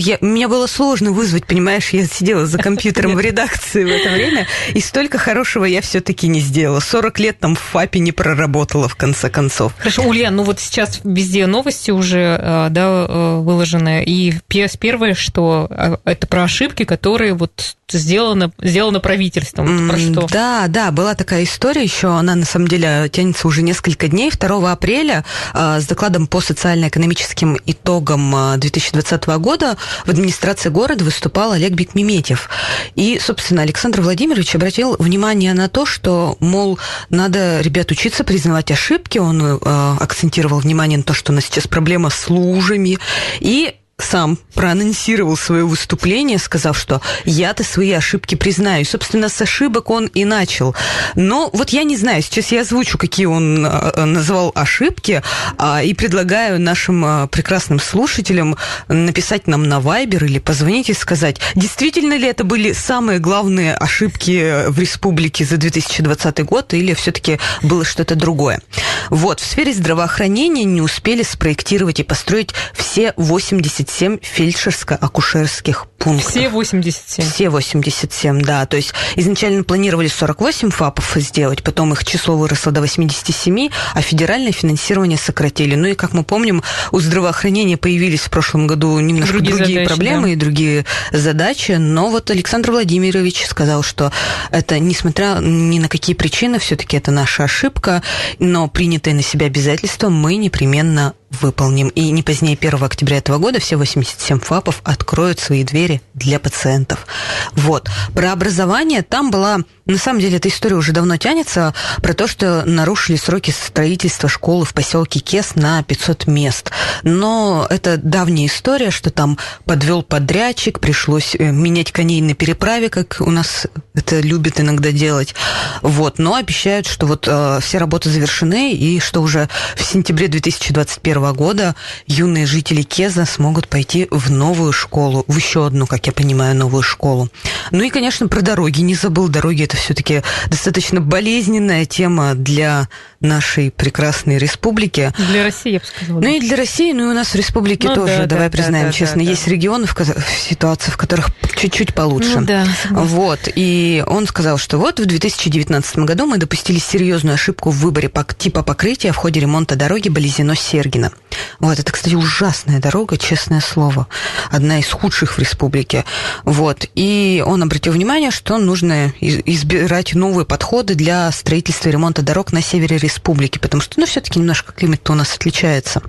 Я, 0.00 0.18
меня 0.20 0.48
было 0.48 0.66
сложно 0.66 1.12
вызвать, 1.12 1.46
понимаешь, 1.46 1.90
я 1.90 2.06
сидела 2.06 2.46
за 2.46 2.58
компьютером 2.58 3.14
в 3.14 3.20
редакции 3.20 3.84
в 3.84 3.88
это 3.88 4.10
время, 4.10 4.46
и 4.72 4.80
столько 4.80 5.18
хорошего 5.18 5.64
я 5.64 5.80
все-таки 5.80 6.28
не 6.28 6.40
сделала. 6.40 6.80
40 6.80 7.18
лет 7.20 7.38
там 7.40 7.56
в 7.56 7.60
ФАПе 7.60 7.98
не 7.98 8.12
проработала, 8.12 8.88
в 8.88 8.96
конце 8.96 9.30
концов. 9.30 9.72
Хорошо, 9.78 10.02
Ульян, 10.02 10.34
ну 10.34 10.42
вот 10.42 10.60
сейчас 10.60 11.00
везде 11.04 11.46
новости 11.46 11.90
уже 11.90 12.38
э, 12.40 12.68
да, 12.70 13.06
э, 13.08 13.40
выложены, 13.40 14.04
и 14.04 14.34
первое, 14.48 15.14
что 15.14 15.66
э, 15.70 15.96
это 16.04 16.26
про 16.26 16.44
ошибки, 16.44 16.84
которые 16.84 17.34
вот 17.34 17.76
сделано, 17.90 18.50
сделано 18.60 19.00
правительством. 19.00 19.88
Про 19.88 19.98
что? 19.98 20.26
Да, 20.30 20.65
да, 20.68 20.90
была 20.90 21.14
такая 21.14 21.44
история 21.44 21.82
еще, 21.82 22.08
она 22.08 22.34
на 22.34 22.44
самом 22.44 22.68
деле 22.68 23.08
тянется 23.12 23.46
уже 23.48 23.62
несколько 23.62 24.08
дней. 24.08 24.30
2 24.30 24.72
апреля 24.72 25.24
э, 25.54 25.80
с 25.80 25.86
докладом 25.86 26.26
по 26.26 26.40
социально-экономическим 26.40 27.58
итогам 27.66 28.58
2020 28.58 29.22
а, 29.26 29.38
года 29.38 29.76
в 30.04 30.10
администрации 30.10 30.68
города 30.68 31.04
выступал 31.04 31.52
Олег 31.52 31.72
Бекмеметьев. 31.72 32.48
И, 32.94 33.20
собственно, 33.22 33.62
Александр 33.62 34.00
Владимирович 34.00 34.54
обратил 34.54 34.96
внимание 34.98 35.54
на 35.54 35.68
то, 35.68 35.86
что, 35.86 36.36
мол, 36.40 36.78
надо, 37.10 37.60
ребят, 37.60 37.90
учиться 37.90 38.24
признавать 38.24 38.70
ошибки. 38.70 39.18
Он 39.18 39.42
э, 39.42 39.96
акцентировал 40.00 40.60
внимание 40.60 40.98
на 40.98 41.04
то, 41.04 41.14
что 41.14 41.32
у 41.32 41.34
нас 41.34 41.44
сейчас 41.44 41.66
проблема 41.66 42.10
с 42.10 42.28
лужами. 42.28 42.98
И 43.40 43.74
сам 43.98 44.38
проанонсировал 44.54 45.36
свое 45.36 45.64
выступление, 45.64 46.38
сказав, 46.38 46.78
что 46.78 47.00
я-то 47.24 47.64
свои 47.64 47.92
ошибки 47.92 48.34
признаю. 48.34 48.84
Собственно, 48.84 49.28
с 49.28 49.40
ошибок 49.40 49.90
он 49.90 50.06
и 50.06 50.24
начал. 50.24 50.74
Но 51.14 51.48
вот 51.52 51.70
я 51.70 51.82
не 51.82 51.96
знаю, 51.96 52.22
сейчас 52.22 52.52
я 52.52 52.60
озвучу, 52.60 52.98
какие 52.98 53.26
он 53.26 53.64
а, 53.66 54.04
назвал 54.04 54.52
ошибки, 54.54 55.22
а, 55.56 55.82
и 55.82 55.94
предлагаю 55.94 56.60
нашим 56.60 57.04
а, 57.04 57.26
прекрасным 57.26 57.80
слушателям 57.80 58.56
написать 58.88 59.46
нам 59.46 59.62
на 59.62 59.80
Вайбер 59.80 60.24
или 60.24 60.38
позвонить 60.38 60.90
и 60.90 60.94
сказать, 60.94 61.40
действительно 61.54 62.16
ли 62.18 62.28
это 62.28 62.44
были 62.44 62.72
самые 62.72 63.18
главные 63.18 63.74
ошибки 63.74 64.68
в 64.68 64.78
республике 64.78 65.44
за 65.44 65.56
2020 65.56 66.44
год, 66.44 66.74
или 66.74 66.92
все-таки 66.92 67.38
было 67.62 67.84
что-то 67.84 68.14
другое. 68.14 68.60
Вот, 69.08 69.40
в 69.40 69.46
сфере 69.46 69.72
здравоохранения 69.72 70.64
не 70.64 70.82
успели 70.82 71.22
спроектировать 71.22 72.00
и 72.00 72.02
построить 72.02 72.50
все 72.74 73.14
80 73.16 73.85
87 73.86 74.18
фельдшерско-акушерских 74.18 75.86
пунктов. 75.98 76.30
Все 76.30 76.48
87? 76.48 77.24
Все 77.24 77.48
87, 77.48 78.42
да. 78.42 78.66
То 78.66 78.76
есть 78.76 78.92
изначально 79.14 79.64
планировали 79.64 80.08
48 80.08 80.70
ФАПов 80.70 81.16
сделать, 81.16 81.62
потом 81.62 81.92
их 81.92 82.04
число 82.04 82.36
выросло 82.36 82.72
до 82.72 82.80
87, 82.80 83.70
а 83.94 84.00
федеральное 84.02 84.52
финансирование 84.52 85.18
сократили. 85.18 85.74
Ну 85.74 85.88
и, 85.88 85.94
как 85.94 86.12
мы 86.12 86.24
помним, 86.24 86.62
у 86.90 87.00
здравоохранения 87.00 87.76
появились 87.76 88.20
в 88.20 88.30
прошлом 88.30 88.66
году 88.66 88.98
немножко 88.98 89.34
другие, 89.34 89.56
другие 89.56 89.78
задачи, 89.78 89.88
проблемы 89.88 90.22
да. 90.22 90.32
и 90.32 90.36
другие 90.36 90.84
задачи, 91.12 91.72
но 91.72 92.10
вот 92.10 92.30
Александр 92.30 92.72
Владимирович 92.72 93.46
сказал, 93.46 93.82
что 93.82 94.12
это, 94.50 94.78
несмотря 94.78 95.38
ни 95.40 95.78
на 95.78 95.88
какие 95.88 96.14
причины, 96.14 96.58
все-таки 96.58 96.96
это 96.96 97.10
наша 97.10 97.44
ошибка, 97.44 98.02
но 98.38 98.68
принятые 98.68 99.14
на 99.14 99.22
себя 99.22 99.46
обязательства 99.46 100.08
мы 100.08 100.36
непременно 100.36 101.14
выполним. 101.40 101.88
И 101.88 102.10
не 102.10 102.22
позднее 102.22 102.56
1 102.60 102.82
октября 102.82 103.18
этого 103.18 103.38
года 103.38 103.60
все 103.60 103.76
87 103.76 104.40
ФАПов 104.40 104.80
откроют 104.84 105.40
свои 105.40 105.64
двери 105.64 106.00
для 106.14 106.38
пациентов. 106.38 107.06
Вот. 107.52 107.88
Про 108.14 108.32
образование 108.32 109.02
там 109.02 109.30
была 109.30 109.58
на 109.86 109.98
самом 109.98 110.20
деле 110.20 110.36
эта 110.38 110.48
история 110.48 110.76
уже 110.76 110.92
давно 110.92 111.16
тянется 111.16 111.72
про 112.02 112.12
то, 112.12 112.26
что 112.26 112.64
нарушили 112.64 113.16
сроки 113.16 113.52
строительства 113.52 114.28
школы 114.28 114.64
в 114.64 114.74
поселке 114.74 115.20
Кес 115.20 115.54
на 115.54 115.82
500 115.82 116.26
мест. 116.26 116.70
Но 117.04 117.66
это 117.70 117.96
давняя 117.96 118.46
история, 118.46 118.90
что 118.90 119.10
там 119.10 119.38
подвел 119.64 120.02
подрядчик, 120.02 120.80
пришлось 120.80 121.36
э, 121.36 121.50
менять 121.52 121.92
коней 121.92 122.20
на 122.20 122.34
переправе, 122.34 122.88
как 122.88 123.18
у 123.20 123.30
нас 123.30 123.66
это 123.94 124.20
любят 124.20 124.60
иногда 124.60 124.90
делать. 124.90 125.34
Вот. 125.82 126.18
Но 126.18 126.34
обещают, 126.34 126.86
что 126.86 127.06
вот 127.06 127.28
э, 127.28 127.60
все 127.62 127.78
работы 127.78 128.10
завершены 128.10 128.72
и 128.72 128.98
что 128.98 129.22
уже 129.22 129.48
в 129.76 129.82
сентябре 129.82 130.28
2021 130.28 131.32
года 131.32 131.76
юные 132.06 132.46
жители 132.46 132.82
Кеза 132.82 133.24
смогут 133.24 133.68
пойти 133.68 134.08
в 134.10 134.30
новую 134.30 134.72
школу, 134.72 135.24
в 135.28 135.36
еще 135.36 135.66
одну, 135.66 135.86
как 135.86 136.06
я 136.06 136.12
понимаю, 136.12 136.56
новую 136.56 136.82
школу. 136.82 137.30
Ну 137.70 137.82
и, 137.84 137.90
конечно, 137.90 138.28
про 138.28 138.40
дороги 138.40 138.80
не 138.80 138.94
забыл. 138.94 139.28
Дороги– 139.28 139.62
это 139.64 139.75
все-таки 139.76 140.22
достаточно 140.48 141.00
болезненная 141.00 141.84
тема 141.84 142.34
для 142.34 142.88
нашей 143.20 143.70
прекрасной 143.70 144.38
республики. 144.38 145.12
Для 145.30 145.44
России, 145.44 145.72
я 145.72 145.78
бы 145.80 145.84
сказала. 145.84 146.20
Ну 146.20 146.28
и 146.28 146.40
для 146.40 146.56
России, 146.56 146.92
ну 146.92 147.08
и 147.08 147.10
у 147.10 147.14
нас 147.14 147.28
в 147.28 147.34
республике 147.34 147.88
Ну 147.88 147.94
тоже, 147.94 148.18
да, 148.18 148.26
давай 148.26 148.48
да, 148.48 148.52
признаем 148.52 148.86
да, 148.86 148.92
честно, 148.92 149.22
да, 149.22 149.30
есть 149.30 149.44
да. 149.46 149.50
регионы, 149.50 149.86
в 149.86 149.94
в 149.96 150.38
ситуации, 150.38 150.90
в 150.90 150.96
которых 150.96 151.30
чуть-чуть 151.56 151.94
получше. 151.94 152.40
Ну 152.40 152.46
да, 152.46 152.66
согласна. 152.82 153.08
Вот, 153.08 153.40
и 153.54 154.04
он 154.06 154.26
сказал, 154.26 154.58
что 154.58 154.78
вот 154.78 155.00
в 155.00 155.06
2019 155.06 155.98
году 155.98 156.26
мы 156.26 156.38
допустили 156.38 156.78
серьезную 156.78 157.34
ошибку 157.34 157.70
в 157.70 157.76
выборе 157.78 158.10
типа 158.38 158.62
покрытия 158.62 159.12
в 159.12 159.16
ходе 159.16 159.40
ремонта 159.40 159.76
дороги 159.76 160.08
Болезино-Сергино. 160.08 161.12
Вот, 161.58 161.78
это, 161.78 161.90
кстати, 161.92 162.14
ужасная 162.14 162.80
дорога, 162.80 163.16
честное 163.16 163.60
слово. 163.60 164.06
Одна 164.50 164.78
из 164.78 164.90
худших 164.90 165.36
в 165.36 165.38
республике. 165.38 166.04
Вот, 166.44 166.86
и 166.94 167.42
он 167.46 167.62
обратил 167.62 167.92
внимание, 167.92 168.30
что 168.30 168.58
нужно 168.58 169.12
избирать 169.20 170.14
новые 170.14 170.44
подходы 170.44 170.94
для 170.94 171.30
строительства 171.32 171.88
и 171.88 171.92
ремонта 171.92 172.22
дорог 172.22 172.52
на 172.52 172.62
севере 172.62 172.98
республики, 173.06 173.58
потому 173.58 173.80
что, 173.80 173.98
ну, 173.98 174.06
все-таки 174.06 174.38
немножко 174.38 174.72
климат 174.72 175.08
у 175.10 175.14
нас 175.14 175.34
отличается. 175.34 176.02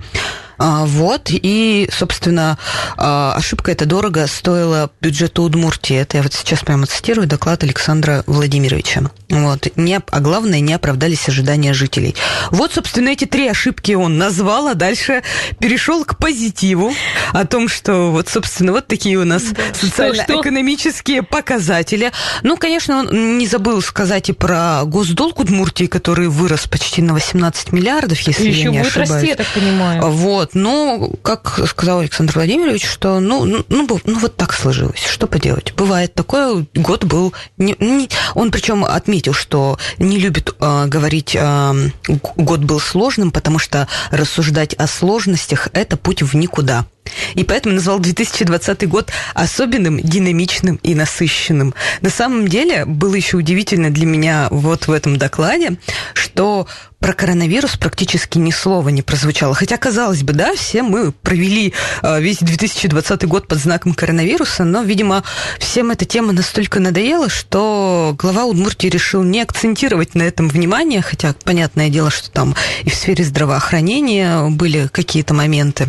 А, 0.58 0.84
Вот, 0.86 1.28
и, 1.30 1.88
собственно, 1.92 2.58
а, 2.96 3.34
ошибка 3.36 3.72
эта 3.72 3.86
дорого 3.86 4.26
стоила 4.26 4.90
бюджету 5.00 5.42
Удмуртии. 5.42 5.96
Это 5.96 6.16
я 6.18 6.22
вот 6.22 6.32
сейчас 6.32 6.60
прямо 6.60 6.86
цитирую 6.86 7.26
доклад 7.26 7.62
Александра 7.62 8.24
Владимировича. 8.26 9.02
Вот. 9.28 9.68
Не, 9.76 10.00
а 10.10 10.20
главное, 10.20 10.60
не 10.60 10.72
оправдались 10.74 11.28
ожидания 11.28 11.74
жителей. 11.74 12.14
Вот, 12.50 12.72
собственно, 12.72 13.10
эти 13.10 13.24
три 13.24 13.48
ошибки 13.48 13.92
он 13.92 14.18
назвал, 14.18 14.68
а 14.68 14.74
дальше 14.74 15.22
перешел 15.60 16.04
к 16.04 16.18
позитиву 16.18 16.92
о 17.32 17.44
том, 17.46 17.68
что 17.68 18.10
вот, 18.10 18.28
собственно, 18.28 18.72
вот 18.72 18.86
такие 18.86 19.16
у 19.18 19.24
нас 19.24 19.44
социально-экономические 19.74 21.22
показатели. 21.22 22.12
Ну, 22.42 22.56
конечно, 22.56 23.00
он 23.00 23.38
не 23.38 23.46
забыл 23.46 23.80
сказать 23.82 24.28
и 24.30 24.32
про 24.32 24.82
госдолг 24.84 25.38
Удмуртии, 25.40 25.86
который 25.86 26.28
вырос 26.28 26.66
почти 26.66 27.02
на 27.02 27.14
18 27.14 27.72
миллиардов, 27.72 28.18
если 28.20 28.44
И 28.44 28.46
я 28.46 28.50
еще 28.50 28.70
не 28.70 28.78
будет 28.78 28.86
ошибаюсь. 28.88 29.10
расти, 29.10 29.28
я 29.28 29.36
так 29.36 29.46
понимаю. 29.54 30.10
Вот, 30.10 30.47
ну, 30.54 31.12
как 31.22 31.60
сказал 31.68 32.00
Александр 32.00 32.34
Владимирович, 32.34 32.86
что, 32.86 33.20
ну, 33.20 33.44
ну, 33.44 33.64
ну, 33.68 34.00
ну, 34.04 34.18
вот 34.18 34.36
так 34.36 34.52
сложилось. 34.52 35.04
Что 35.04 35.26
поделать? 35.26 35.74
Бывает 35.74 36.14
такое. 36.14 36.66
Год 36.74 37.04
был... 37.04 37.32
Не, 37.56 37.76
не- 37.78 38.08
он 38.34 38.50
причем 38.50 38.84
отметил, 38.84 39.32
что 39.32 39.78
не 39.98 40.18
любит 40.18 40.54
э, 40.60 40.86
говорить, 40.86 41.36
э, 41.38 41.90
год 42.36 42.60
был 42.60 42.80
сложным, 42.80 43.30
потому 43.30 43.58
что 43.58 43.88
рассуждать 44.10 44.74
о 44.74 44.86
сложностях– 44.86 45.68
это 45.72 45.96
путь 45.96 46.22
в 46.22 46.34
никуда. 46.36 46.86
И 47.34 47.44
поэтому 47.44 47.74
назвал 47.74 47.98
2020 47.98 48.88
год 48.88 49.10
особенным, 49.34 50.00
динамичным 50.00 50.76
и 50.82 50.94
насыщенным. 50.94 51.74
На 52.00 52.10
самом 52.10 52.48
деле 52.48 52.84
было 52.84 53.14
еще 53.14 53.36
удивительно 53.36 53.90
для 53.90 54.06
меня 54.06 54.48
вот 54.50 54.86
в 54.86 54.92
этом 54.92 55.16
докладе, 55.16 55.78
что 56.14 56.66
про 57.00 57.12
коронавирус 57.12 57.76
практически 57.76 58.38
ни 58.38 58.50
слова 58.50 58.88
не 58.88 59.02
прозвучало. 59.02 59.54
Хотя, 59.54 59.76
казалось 59.76 60.22
бы, 60.22 60.32
да, 60.32 60.54
все 60.54 60.82
мы 60.82 61.12
провели 61.12 61.72
э, 62.02 62.20
весь 62.20 62.38
2020 62.38 63.24
год 63.26 63.46
под 63.46 63.58
знаком 63.58 63.94
коронавируса, 63.94 64.64
но, 64.64 64.82
видимо, 64.82 65.22
всем 65.58 65.90
эта 65.90 66.04
тема 66.04 66.32
настолько 66.32 66.80
надоела, 66.80 67.28
что 67.28 68.16
глава 68.18 68.46
Удмуртии 68.46 68.88
решил 68.88 69.22
не 69.22 69.40
акцентировать 69.40 70.14
на 70.14 70.22
этом 70.22 70.48
внимание, 70.48 71.02
хотя, 71.02 71.34
понятное 71.44 71.88
дело, 71.88 72.10
что 72.10 72.30
там 72.30 72.54
и 72.82 72.90
в 72.90 72.94
сфере 72.94 73.24
здравоохранения 73.24 74.48
были 74.48 74.88
какие-то 74.88 75.34
моменты. 75.34 75.88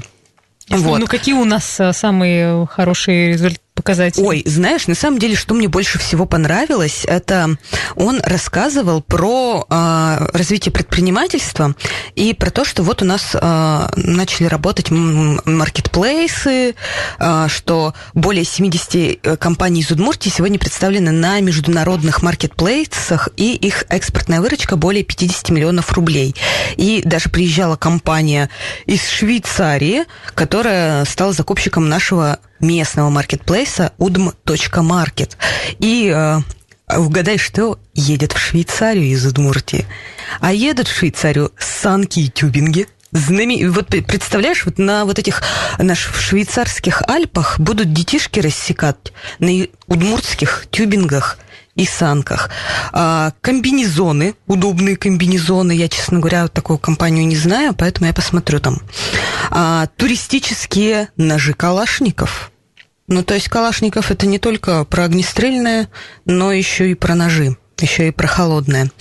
Вот. 0.69 0.99
Ну, 0.99 1.07
какие 1.07 1.33
у 1.33 1.45
нас 1.45 1.79
а, 1.79 1.93
самые 1.93 2.67
хорошие 2.67 3.29
результаты? 3.29 3.61
Показатели. 3.89 4.23
Ой, 4.23 4.43
знаешь, 4.45 4.87
на 4.87 4.95
самом 4.95 5.19
деле, 5.19 5.35
что 5.35 5.55
мне 5.55 5.67
больше 5.67 5.97
всего 5.97 6.25
понравилось, 6.25 7.05
это 7.05 7.57
он 7.95 8.21
рассказывал 8.23 9.01
про 9.01 9.65
э, 9.67 10.27
развитие 10.33 10.71
предпринимательства 10.71 11.75
и 12.15 12.33
про 12.33 12.51
то, 12.51 12.65
что 12.65 12.83
вот 12.83 13.01
у 13.01 13.05
нас 13.05 13.31
э, 13.33 13.89
начали 13.95 14.45
работать 14.45 14.91
маркетплейсы, 14.91 16.75
э, 17.19 17.47
что 17.49 17.93
более 18.13 18.43
70 18.43 19.39
компаний 19.39 19.81
из 19.81 19.89
Удмуртии 19.91 20.29
сегодня 20.29 20.59
представлены 20.59 21.11
на 21.11 21.39
международных 21.39 22.21
маркетплейсах, 22.21 23.29
и 23.37 23.55
их 23.55 23.85
экспортная 23.89 24.41
выручка 24.41 24.75
более 24.75 25.03
50 25.03 25.49
миллионов 25.49 25.91
рублей. 25.93 26.35
И 26.75 27.01
даже 27.03 27.29
приезжала 27.29 27.75
компания 27.75 28.49
из 28.85 29.07
Швейцарии, 29.09 30.03
которая 30.35 31.05
стала 31.05 31.33
закупщиком 31.33 31.89
нашего 31.89 32.39
местного 32.59 33.09
маркетплейса 33.09 33.93
udm.market. 33.97 35.31
И 35.79 36.11
э, 36.13 36.39
угадай, 36.97 37.37
что 37.37 37.79
едет 37.93 38.33
в 38.33 38.39
Швейцарию 38.39 39.05
из 39.05 39.25
Удмуртии. 39.25 39.85
А 40.39 40.53
едут 40.53 40.87
в 40.87 40.95
Швейцарию 40.95 41.51
санки 41.57 42.19
и 42.19 42.29
тюбинги. 42.29 42.87
Знаме... 43.11 43.69
Вот 43.69 43.87
представляешь, 43.87 44.65
вот 44.65 44.77
на 44.77 45.05
вот 45.05 45.17
этих 45.17 45.41
наших 45.79 46.19
швейцарских 46.19 47.01
Альпах 47.07 47.59
будут 47.59 47.91
детишки 47.91 48.39
рассекать 48.39 49.13
на 49.39 49.67
удмуртских 49.87 50.67
тюбингах 50.69 51.39
и 51.79 51.85
санках. 51.85 52.49
А, 52.91 53.31
комбинезоны, 53.41 54.35
удобные 54.47 54.97
комбинезоны. 54.97 55.71
Я, 55.71 55.87
честно 55.87 56.19
говоря, 56.19 56.47
такую 56.47 56.77
компанию 56.77 57.25
не 57.25 57.37
знаю, 57.37 57.73
поэтому 57.73 58.07
я 58.07 58.13
посмотрю 58.13 58.59
там. 58.59 58.81
А, 59.49 59.87
туристические 59.95 61.09
ножи 61.15 61.53
калашников. 61.53 62.51
Ну, 63.07 63.23
то 63.23 63.33
есть 63.33 63.49
калашников 63.49 64.11
это 64.11 64.27
не 64.27 64.39
только 64.39 64.83
про 64.83 65.05
огнестрельное, 65.05 65.89
но 66.25 66.51
еще 66.51 66.91
и 66.91 66.95
про 66.95 67.15
ножи 67.15 67.57
еще 67.81 68.07
и 68.07 68.11
про 68.11 68.27
холодное. 68.27 68.91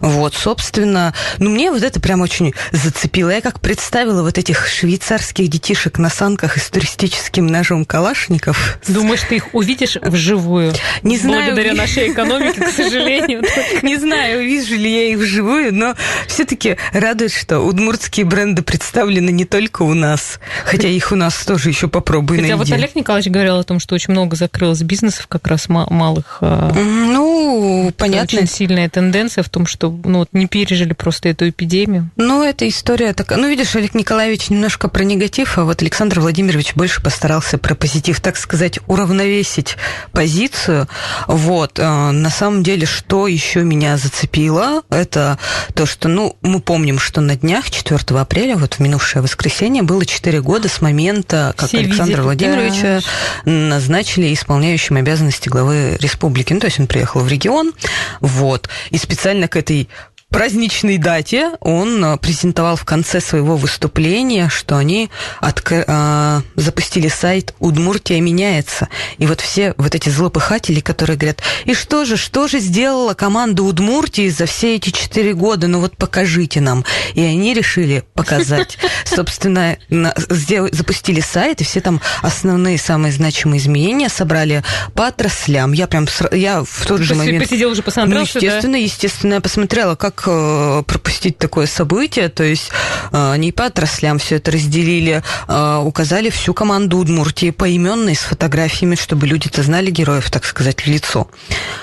Вот, 0.00 0.34
собственно, 0.34 1.14
ну, 1.38 1.50
мне 1.50 1.70
вот 1.70 1.82
это 1.82 2.00
прям 2.00 2.20
очень 2.20 2.54
зацепило. 2.72 3.30
Я 3.30 3.40
как 3.40 3.60
представила 3.60 4.22
вот 4.22 4.38
этих 4.38 4.66
швейцарских 4.66 5.48
детишек 5.48 5.98
на 5.98 6.10
санках 6.10 6.56
и 6.56 6.60
с 6.60 6.68
туристическим 6.70 7.46
ножом 7.46 7.84
калашников. 7.84 8.78
Думаешь, 8.88 9.20
ты 9.28 9.36
их 9.36 9.54
увидишь 9.54 9.96
вживую? 10.00 10.74
Не 11.02 11.18
знаю. 11.18 11.46
Благодаря 11.46 11.74
нашей 11.74 12.12
экономике, 12.12 12.64
к 12.64 12.70
сожалению. 12.70 13.42
Не 13.82 13.96
знаю, 13.96 14.40
увижу 14.40 14.74
ли 14.74 14.92
я 14.92 15.12
их 15.12 15.18
вживую, 15.18 15.74
но 15.74 15.94
все-таки 16.26 16.76
радует, 16.92 17.32
что 17.32 17.60
удмуртские 17.60 18.26
бренды 18.26 18.62
представлены 18.62 19.30
не 19.30 19.44
только 19.44 19.82
у 19.82 19.94
нас, 19.94 20.40
хотя 20.64 20.88
их 20.88 21.12
у 21.12 21.16
нас 21.16 21.44
тоже 21.44 21.68
еще 21.70 21.88
попробуй 21.88 22.38
Хотя 22.38 22.56
найди. 22.56 22.70
вот 22.70 22.78
Олег 22.78 22.94
Николаевич 22.94 23.30
говорил 23.32 23.58
о 23.58 23.64
том, 23.64 23.80
что 23.80 23.94
очень 23.94 24.12
много 24.12 24.36
закрылось 24.36 24.82
бизнесов 24.82 25.26
как 25.26 25.46
раз 25.46 25.68
малых. 25.68 26.38
Ну, 26.40 27.92
понятно. 27.96 28.38
Очень 28.40 28.48
сильная 28.48 28.88
тенденция 28.88 29.42
в 29.42 29.48
том, 29.48 29.66
что 29.66 29.85
ну, 29.90 30.20
вот 30.20 30.28
не 30.32 30.46
пережили 30.46 30.92
просто 30.92 31.28
эту 31.28 31.48
эпидемию. 31.48 32.10
Ну, 32.16 32.42
эта 32.42 32.68
история 32.68 33.12
такая... 33.12 33.38
Ну, 33.38 33.48
видишь, 33.48 33.74
Олег 33.76 33.94
Николаевич 33.94 34.50
немножко 34.50 34.88
про 34.88 35.04
негатив, 35.04 35.58
а 35.58 35.64
вот 35.64 35.82
Александр 35.82 36.20
Владимирович 36.20 36.74
больше 36.74 37.02
постарался 37.02 37.58
про 37.58 37.74
позитив, 37.74 38.20
так 38.20 38.36
сказать, 38.36 38.78
уравновесить 38.86 39.76
позицию. 40.12 40.88
Вот. 41.26 41.78
На 41.78 42.30
самом 42.30 42.62
деле, 42.62 42.86
что 42.86 43.26
еще 43.26 43.62
меня 43.62 43.96
зацепило, 43.96 44.82
это 44.90 45.38
то, 45.74 45.86
что, 45.86 46.08
ну, 46.08 46.36
мы 46.42 46.60
помним, 46.60 46.98
что 46.98 47.20
на 47.20 47.36
днях, 47.36 47.70
4 47.70 48.00
апреля, 48.20 48.56
вот 48.56 48.74
в 48.74 48.80
минувшее 48.80 49.22
воскресенье, 49.22 49.82
было 49.82 50.04
4 50.04 50.40
года 50.40 50.68
с 50.68 50.80
момента, 50.80 51.54
как 51.56 51.68
Все 51.68 51.78
Александра 51.78 52.22
видели, 52.22 52.22
Владимировича 52.22 53.00
да. 53.44 53.50
назначили 53.50 54.32
исполняющим 54.32 54.96
обязанности 54.96 55.48
главы 55.48 55.96
республики. 56.00 56.52
Ну, 56.52 56.60
то 56.60 56.66
есть 56.66 56.80
он 56.80 56.86
приехал 56.86 57.20
в 57.20 57.28
регион, 57.28 57.72
вот, 58.20 58.68
и 58.90 58.98
специально 58.98 59.48
к 59.48 59.56
этой 59.56 59.75
the 59.76 59.88
праздничной 60.30 60.98
дате 60.98 61.52
он 61.60 62.18
презентовал 62.18 62.76
в 62.76 62.84
конце 62.84 63.20
своего 63.20 63.56
выступления, 63.56 64.48
что 64.48 64.76
они 64.76 65.08
отк- 65.40 65.84
э, 65.86 66.42
запустили 66.56 67.08
сайт 67.08 67.54
«Удмуртия 67.58 68.20
меняется». 68.20 68.88
И 69.18 69.26
вот 69.26 69.40
все 69.40 69.74
вот 69.76 69.94
эти 69.94 70.08
злопыхатели, 70.08 70.80
которые 70.80 71.16
говорят, 71.16 71.40
и 71.64 71.74
что 71.74 72.04
же, 72.04 72.16
что 72.16 72.48
же 72.48 72.58
сделала 72.58 73.14
команда 73.14 73.62
Удмуртии 73.62 74.28
за 74.28 74.46
все 74.46 74.74
эти 74.76 74.90
четыре 74.90 75.32
года? 75.32 75.68
Ну 75.68 75.80
вот 75.80 75.96
покажите 75.96 76.60
нам. 76.60 76.84
И 77.14 77.22
они 77.22 77.54
решили 77.54 78.04
показать. 78.14 78.78
Собственно, 79.04 79.78
запустили 79.88 81.20
сайт, 81.20 81.60
и 81.60 81.64
все 81.64 81.80
там 81.80 82.00
основные, 82.22 82.78
самые 82.78 83.12
значимые 83.12 83.60
изменения 83.60 84.08
собрали 84.08 84.64
по 84.94 85.06
отраслям. 85.06 85.72
Я 85.72 85.86
прям, 85.86 86.06
я 86.32 86.62
в 86.64 86.86
тот 86.86 87.00
же 87.00 87.14
момент... 87.14 87.44
Посидел 87.44 87.70
уже, 87.70 87.82
посмотрел, 87.82 88.18
Ну, 88.18 88.22
естественно, 88.24 88.76
естественно, 88.76 89.34
я 89.34 89.40
посмотрела, 89.40 89.94
как 89.94 90.15
как 90.16 90.28
э, 90.28 90.82
пропустить 90.86 91.38
такое 91.38 91.66
событие? 91.66 92.28
То 92.28 92.42
есть 92.42 92.70
э, 93.12 93.32
они 93.32 93.52
по 93.52 93.66
отраслям 93.66 94.18
все 94.18 94.36
это 94.36 94.50
разделили, 94.50 95.22
э, 95.48 95.82
указали 95.84 96.30
всю 96.30 96.54
команду 96.54 96.98
Удмуртии 96.98 97.50
поименно 97.50 98.10
и 98.10 98.14
с 98.14 98.20
фотографиями, 98.20 98.94
чтобы 98.94 99.26
люди-то 99.26 99.62
знали 99.62 99.90
героев, 99.90 100.30
так 100.30 100.44
сказать, 100.44 100.82
в 100.82 100.86
лицо. 100.86 101.28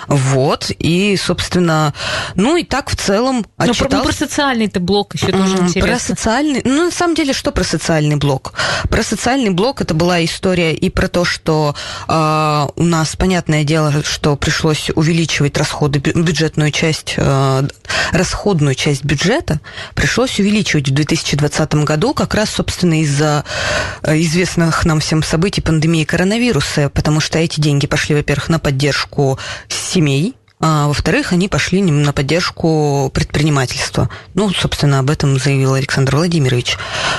Вот, 0.08 0.72
и, 0.80 1.18
собственно, 1.18 1.94
ну 2.36 2.58
и 2.58 2.64
так 2.64 2.90
в 2.90 2.96
целом 2.96 3.46
Но 3.58 3.66
про, 3.66 3.72
отчитался... 3.72 3.98
ну, 3.98 4.04
про 4.04 4.14
социальный-то 4.14 4.80
блок 4.80 5.16
еще 5.16 5.28
тоже 5.28 5.58
интересно. 5.58 5.82
Про 5.82 6.00
социальный... 6.00 6.62
Ну, 6.64 6.86
на 6.86 6.92
самом 6.92 7.16
деле, 7.16 7.34
что 7.34 7.52
про 7.52 7.64
социальный 7.64 8.16
блок? 8.16 8.54
Про 8.90 9.04
социальный 9.04 9.52
блок 9.52 9.82
это 9.82 9.94
была 9.94 10.24
история 10.24 10.74
и 10.74 10.90
про 10.90 11.08
то, 11.08 11.26
что 11.26 11.76
э, 12.08 12.68
у 12.76 12.84
нас, 12.84 13.16
понятное 13.16 13.64
дело, 13.64 13.94
что 14.04 14.36
пришлось 14.36 14.90
увеличивать 14.96 15.58
расходы, 15.58 16.00
бю- 16.00 16.22
бюджетную 16.22 16.72
часть, 16.72 17.16
э, 17.18 17.68
расходную 18.24 18.74
часть 18.74 19.04
бюджета 19.04 19.60
пришлось 19.96 20.40
увеличивать 20.40 20.88
в 20.88 20.94
2020 20.94 21.74
году 21.84 22.14
как 22.14 22.34
раз, 22.36 22.50
собственно, 22.52 23.02
из-за 23.02 23.44
э, 24.02 24.18
известных 24.22 24.86
нам 24.86 25.02
всем 25.02 25.22
событий 25.24 25.60
пандемии 25.60 26.06
коронавируса, 26.06 26.90
потому 26.90 27.20
что 27.20 27.38
эти 27.38 27.60
деньги 27.60 27.86
пошли, 27.86 28.16
во-первых, 28.16 28.48
на 28.48 28.60
поддержку 28.60 29.38
семей, 29.68 30.36
а 30.66 30.88
во-вторых, 30.88 31.34
они 31.34 31.50
пошли 31.50 31.82
на 31.82 32.14
поддержку 32.14 33.12
предпринимательства. 33.14 34.10
Ну, 34.34 34.50
собственно, 34.54 35.00
об 35.00 35.10
этом 35.10 35.38
заявил 35.38 35.74
Александр 35.74 36.16
Владимирович. 36.16 36.78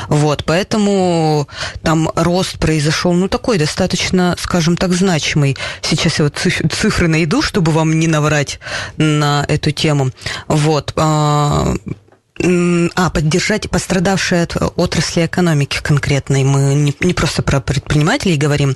Вот, 0.09 0.47
поэтому 0.47 1.47
там 1.83 2.11
рост 2.15 2.59
произошел, 2.59 3.13
ну, 3.13 3.29
такой 3.29 3.59
достаточно, 3.59 4.35
скажем 4.39 4.79
так, 4.79 4.95
значимый. 4.95 5.59
Сейчас 5.83 6.21
я 6.21 6.25
вот 6.25 6.37
циф- 6.39 6.63
цифры 6.73 7.07
найду, 7.07 7.43
чтобы 7.43 7.71
вам 7.73 7.99
не 8.01 8.09
наврать 8.09 8.61
на 8.97 9.45
эту 9.47 9.73
тему. 9.73 10.11
Вот. 10.49 10.95
А, 12.43 12.89
А, 12.97 13.11
поддержать 13.11 13.71
пострадавшие 13.71 14.43
от 14.43 14.57
отрасли 14.77 15.27
экономики 15.27 15.79
конкретной. 15.83 16.43
Мы 16.45 16.75
не, 16.75 16.95
не 17.01 17.15
просто 17.15 17.43
про 17.43 17.61
предпринимателей 17.61 18.37
говорим. 18.37 18.75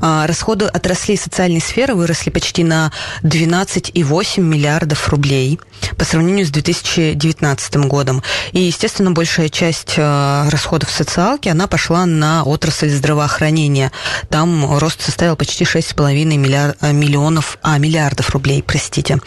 А, 0.00 0.26
Расходы 0.26 0.66
отраслей 0.66 1.16
социальной 1.18 1.60
сферы 1.60 1.94
выросли 1.94 2.30
почти 2.30 2.64
на 2.64 2.92
12,8 3.22 4.40
миллиардов 4.40 5.08
рублей 5.08 5.60
по 5.98 6.04
сравнению 6.04 6.46
с 6.46 6.50
2019 6.50 7.76
годом. 7.88 8.22
И, 8.52 8.60
естественно, 8.60 9.10
большая 9.10 9.48
часть 9.48 9.94
э, 9.96 10.48
расходов 10.48 10.90
социалки, 10.90 11.48
она 11.48 11.66
пошла 11.66 12.06
на 12.06 12.42
отрасль 12.44 12.88
здравоохранения. 12.90 13.92
Там 14.30 14.78
рост 14.78 15.02
составил 15.02 15.36
почти 15.36 15.64
6,5 15.64 16.36
миллиар- 16.36 16.76
э, 16.80 16.92
миллионов, 16.92 17.58
а, 17.62 17.78
миллиардов 17.78 18.30
рублей, 18.30 18.62
простите. 18.62 19.18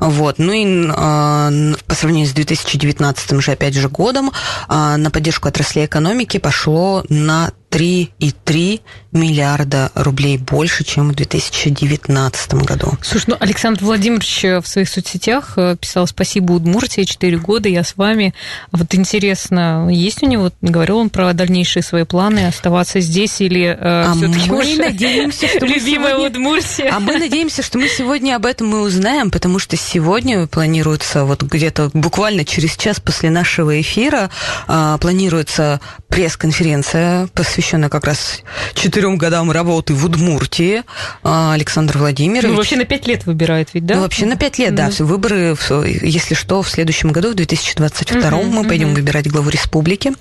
Вот. 0.00 0.38
Ну 0.38 0.52
и 0.52 0.64
э, 0.64 1.74
по 1.86 1.94
сравнению 1.94 2.28
с 2.28 2.32
2019 2.32 3.17
же, 3.40 3.52
опять 3.52 3.74
же, 3.74 3.88
годом 3.88 4.30
э, 4.68 4.96
на 4.96 5.10
поддержку 5.10 5.48
отраслей 5.48 5.86
экономики 5.86 6.38
пошло 6.38 7.04
на 7.08 7.52
3,3 7.70 8.80
миллиарда 9.18 9.90
рублей 9.94 10.38
больше, 10.38 10.84
чем 10.84 11.10
в 11.10 11.14
2019 11.14 12.54
году. 12.54 12.92
Слушай, 13.02 13.24
ну 13.28 13.36
Александр 13.40 13.84
Владимирович 13.84 14.44
э, 14.44 14.60
в 14.60 14.66
своих 14.66 14.88
соцсетях 14.88 15.54
э, 15.56 15.76
писал 15.80 16.06
«Спасибо, 16.06 16.52
Удмуртия, 16.52 17.04
4 17.04 17.36
года, 17.38 17.68
я 17.68 17.84
с 17.84 17.96
вами». 17.96 18.34
А 18.70 18.76
Вот 18.78 18.94
интересно, 18.94 19.88
есть 19.90 20.22
у 20.22 20.26
него, 20.26 20.50
говорил 20.62 20.98
он 20.98 21.10
про 21.10 21.32
дальнейшие 21.32 21.82
свои 21.82 22.04
планы, 22.04 22.46
оставаться 22.46 23.00
здесь 23.00 23.40
или 23.40 23.76
А 23.78 24.12
все-таки 24.16 24.50
мы 24.50 24.76
надеемся, 24.76 25.48
что 25.48 25.66
любимая 25.66 26.12
сегодня- 26.14 26.28
Удмуртия? 26.28 26.94
А 26.94 27.00
мы 27.00 27.18
надеемся, 27.18 27.62
что 27.62 27.78
мы 27.78 27.88
сегодня 27.88 28.36
об 28.36 28.46
этом 28.46 28.72
и 28.74 28.78
узнаем, 28.78 29.30
потому 29.30 29.58
что 29.58 29.76
сегодня 29.76 30.46
планируется, 30.46 31.24
вот 31.24 31.42
где-то 31.42 31.90
буквально 31.94 32.44
через 32.44 32.76
час 32.76 33.00
после 33.00 33.30
нашего 33.30 33.80
эфира, 33.80 34.30
а, 34.66 34.98
планируется 34.98 35.80
пресс-конференция, 36.08 37.28
посвященная 37.34 37.88
как 37.88 38.04
раз 38.04 38.42
четырем 39.08 39.16
годам 39.16 39.50
работы 39.50 39.94
в 39.94 40.04
Удмуртии. 40.04 40.82
А, 41.22 41.54
Александр 41.54 41.98
Владимирович. 41.98 42.50
Ну, 42.50 42.56
вообще 42.56 42.76
на 42.76 42.84
5 42.84 43.06
лет 43.06 43.26
выбирает 43.26 43.70
ведь, 43.72 43.86
да? 43.86 43.96
Ну, 43.96 44.02
вообще 44.02 44.26
на 44.26 44.36
пять 44.36 44.58
лет, 44.58 44.74
да. 44.74 44.90
Да. 44.90 45.04
Выборы, 45.04 45.56
если 46.02 46.34
что, 46.34 46.62
в 46.62 46.68
следующем 46.68 47.12
году, 47.12 47.30
в 47.30 47.34
2022 47.34 48.30
Мгм, 48.30 48.48
мы 48.50 48.64
пойдем 48.64 48.94
выбирать 48.94 49.30
главу 49.30 49.48
республики. 49.50 50.12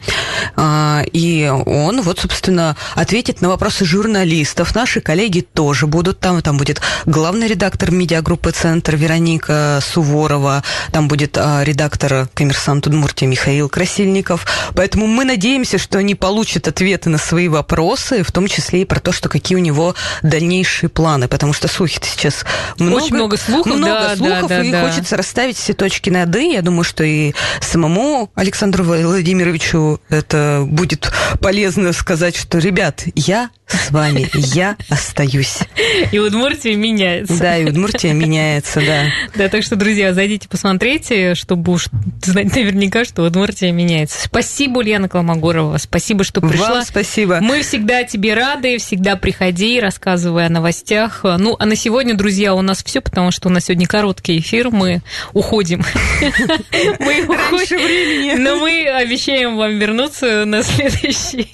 А, 0.56 1.04
И 1.12 1.52
он 1.66 2.02
вот, 2.02 2.20
собственно, 2.20 2.76
ответит 2.96 3.42
на 3.42 3.50
вопросы 3.50 3.86
журналистов. 3.86 4.76
Наши 4.76 5.02
коллеги 5.02 5.42
тоже 5.42 5.88
будут 5.88 6.20
там. 6.20 6.42
Там 6.42 6.58
будет 6.58 6.82
главный 7.06 7.48
редактор 7.48 7.92
медиагруппы 7.92 8.52
«Центр» 8.52 8.96
Вероника 8.96 9.80
Суворова. 9.84 10.64
Там 10.92 11.08
будет 11.08 11.38
а, 11.38 11.64
редактор 11.64 12.30
«Коммерсант 12.34 12.88
Удмуртии» 12.88 13.26
Михаил 13.26 13.70
Красильников. 13.70 14.46
Поэтому 14.76 15.08
мы 15.08 15.26
надеемся, 15.26 15.78
что 15.78 15.98
они 15.98 16.16
получат 16.16 16.68
ответы 16.68 17.10
на 17.10 17.18
свои 17.18 17.48
вопросы, 17.48 18.24
в 18.24 18.32
том 18.32 18.48
числе 18.48 18.67
и 18.74 18.86
про 18.86 19.00
то, 19.00 19.12
что 19.12 19.30
какие 19.30 19.58
у 19.58 19.62
него 19.62 19.96
дальнейшие 20.22 20.90
планы. 20.90 21.28
Потому 21.28 21.54
что 21.54 21.68
слухи 21.68 22.00
сейчас 22.02 22.46
много. 22.78 23.04
Очень 23.04 23.16
много 23.16 23.38
слухов, 23.38 23.76
Много 23.76 23.94
да, 23.94 24.16
слухов, 24.16 24.42
да, 24.42 24.48
да, 24.48 24.64
и 24.64 24.72
да. 24.72 24.88
хочется 24.88 25.18
расставить 25.18 25.58
все 25.58 25.74
точки 25.74 26.10
над 26.10 26.36
«и». 26.36 26.54
Я 26.54 26.62
думаю, 26.62 26.84
что 26.84 27.04
и 27.04 27.34
самому 27.62 28.30
Александру 28.36 28.84
Владимировичу 28.84 30.02
это 30.10 30.64
будет 30.68 31.12
полезно 31.40 31.94
сказать, 31.94 32.36
что, 32.36 32.58
ребят, 32.58 33.04
я 33.16 33.50
с 33.68 33.92
вами, 33.92 34.30
я 34.56 34.78
остаюсь. 34.90 35.60
И 36.12 36.20
Удмуртия 36.20 36.76
меняется. 36.76 37.38
Да, 37.40 37.58
и 37.58 37.66
Удмуртия 37.66 38.14
меняется, 38.14 38.82
да. 38.82 39.06
Да, 39.36 39.50
так 39.50 39.64
что, 39.64 39.76
друзья, 39.76 40.14
зайдите, 40.14 40.48
посмотрите, 40.48 41.36
чтобы 41.36 41.74
уж 41.74 41.88
знать 42.24 42.56
наверняка, 42.56 43.04
что 43.04 43.24
Удмуртия 43.24 43.72
меняется. 43.72 44.20
Спасибо, 44.24 44.80
Ульяна 44.80 45.10
Колмогорова, 45.10 45.78
спасибо, 45.78 46.24
что 46.24 46.42
пришла. 46.42 46.70
Вам 46.70 46.84
спасибо. 46.84 47.40
Мы 47.42 47.62
всегда 47.62 48.04
тебе 48.04 48.34
рады, 48.34 48.78
всегда 48.78 49.16
приходи, 49.16 49.80
рассказывай 49.80 50.46
о 50.46 50.50
новостях. 50.50 51.22
Ну, 51.24 51.56
а 51.60 51.66
на 51.66 51.76
сегодня, 51.76 52.16
друзья, 52.16 52.54
у 52.54 52.62
нас 52.62 52.84
все, 52.84 53.02
потому 53.02 53.32
что 53.32 53.50
у 53.50 53.52
нас 53.52 53.66
сегодня 53.66 53.88
короткий 53.88 54.40
эфир, 54.40 54.70
мы 54.70 55.02
уходим. 55.34 55.84
Мы 57.00 57.24
уходим. 57.24 58.44
Но 58.44 58.58
мы 58.58 58.88
обещаем 58.88 59.58
вам 59.58 59.78
вернуться 59.78 60.46
на 60.46 60.64
следующий 60.64 61.50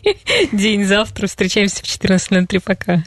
день 0.51 0.85
завтра. 0.85 1.27
Встречаемся 1.27 1.83
в 1.83 1.87
14.03. 2.03 2.59
Пока. 2.59 3.03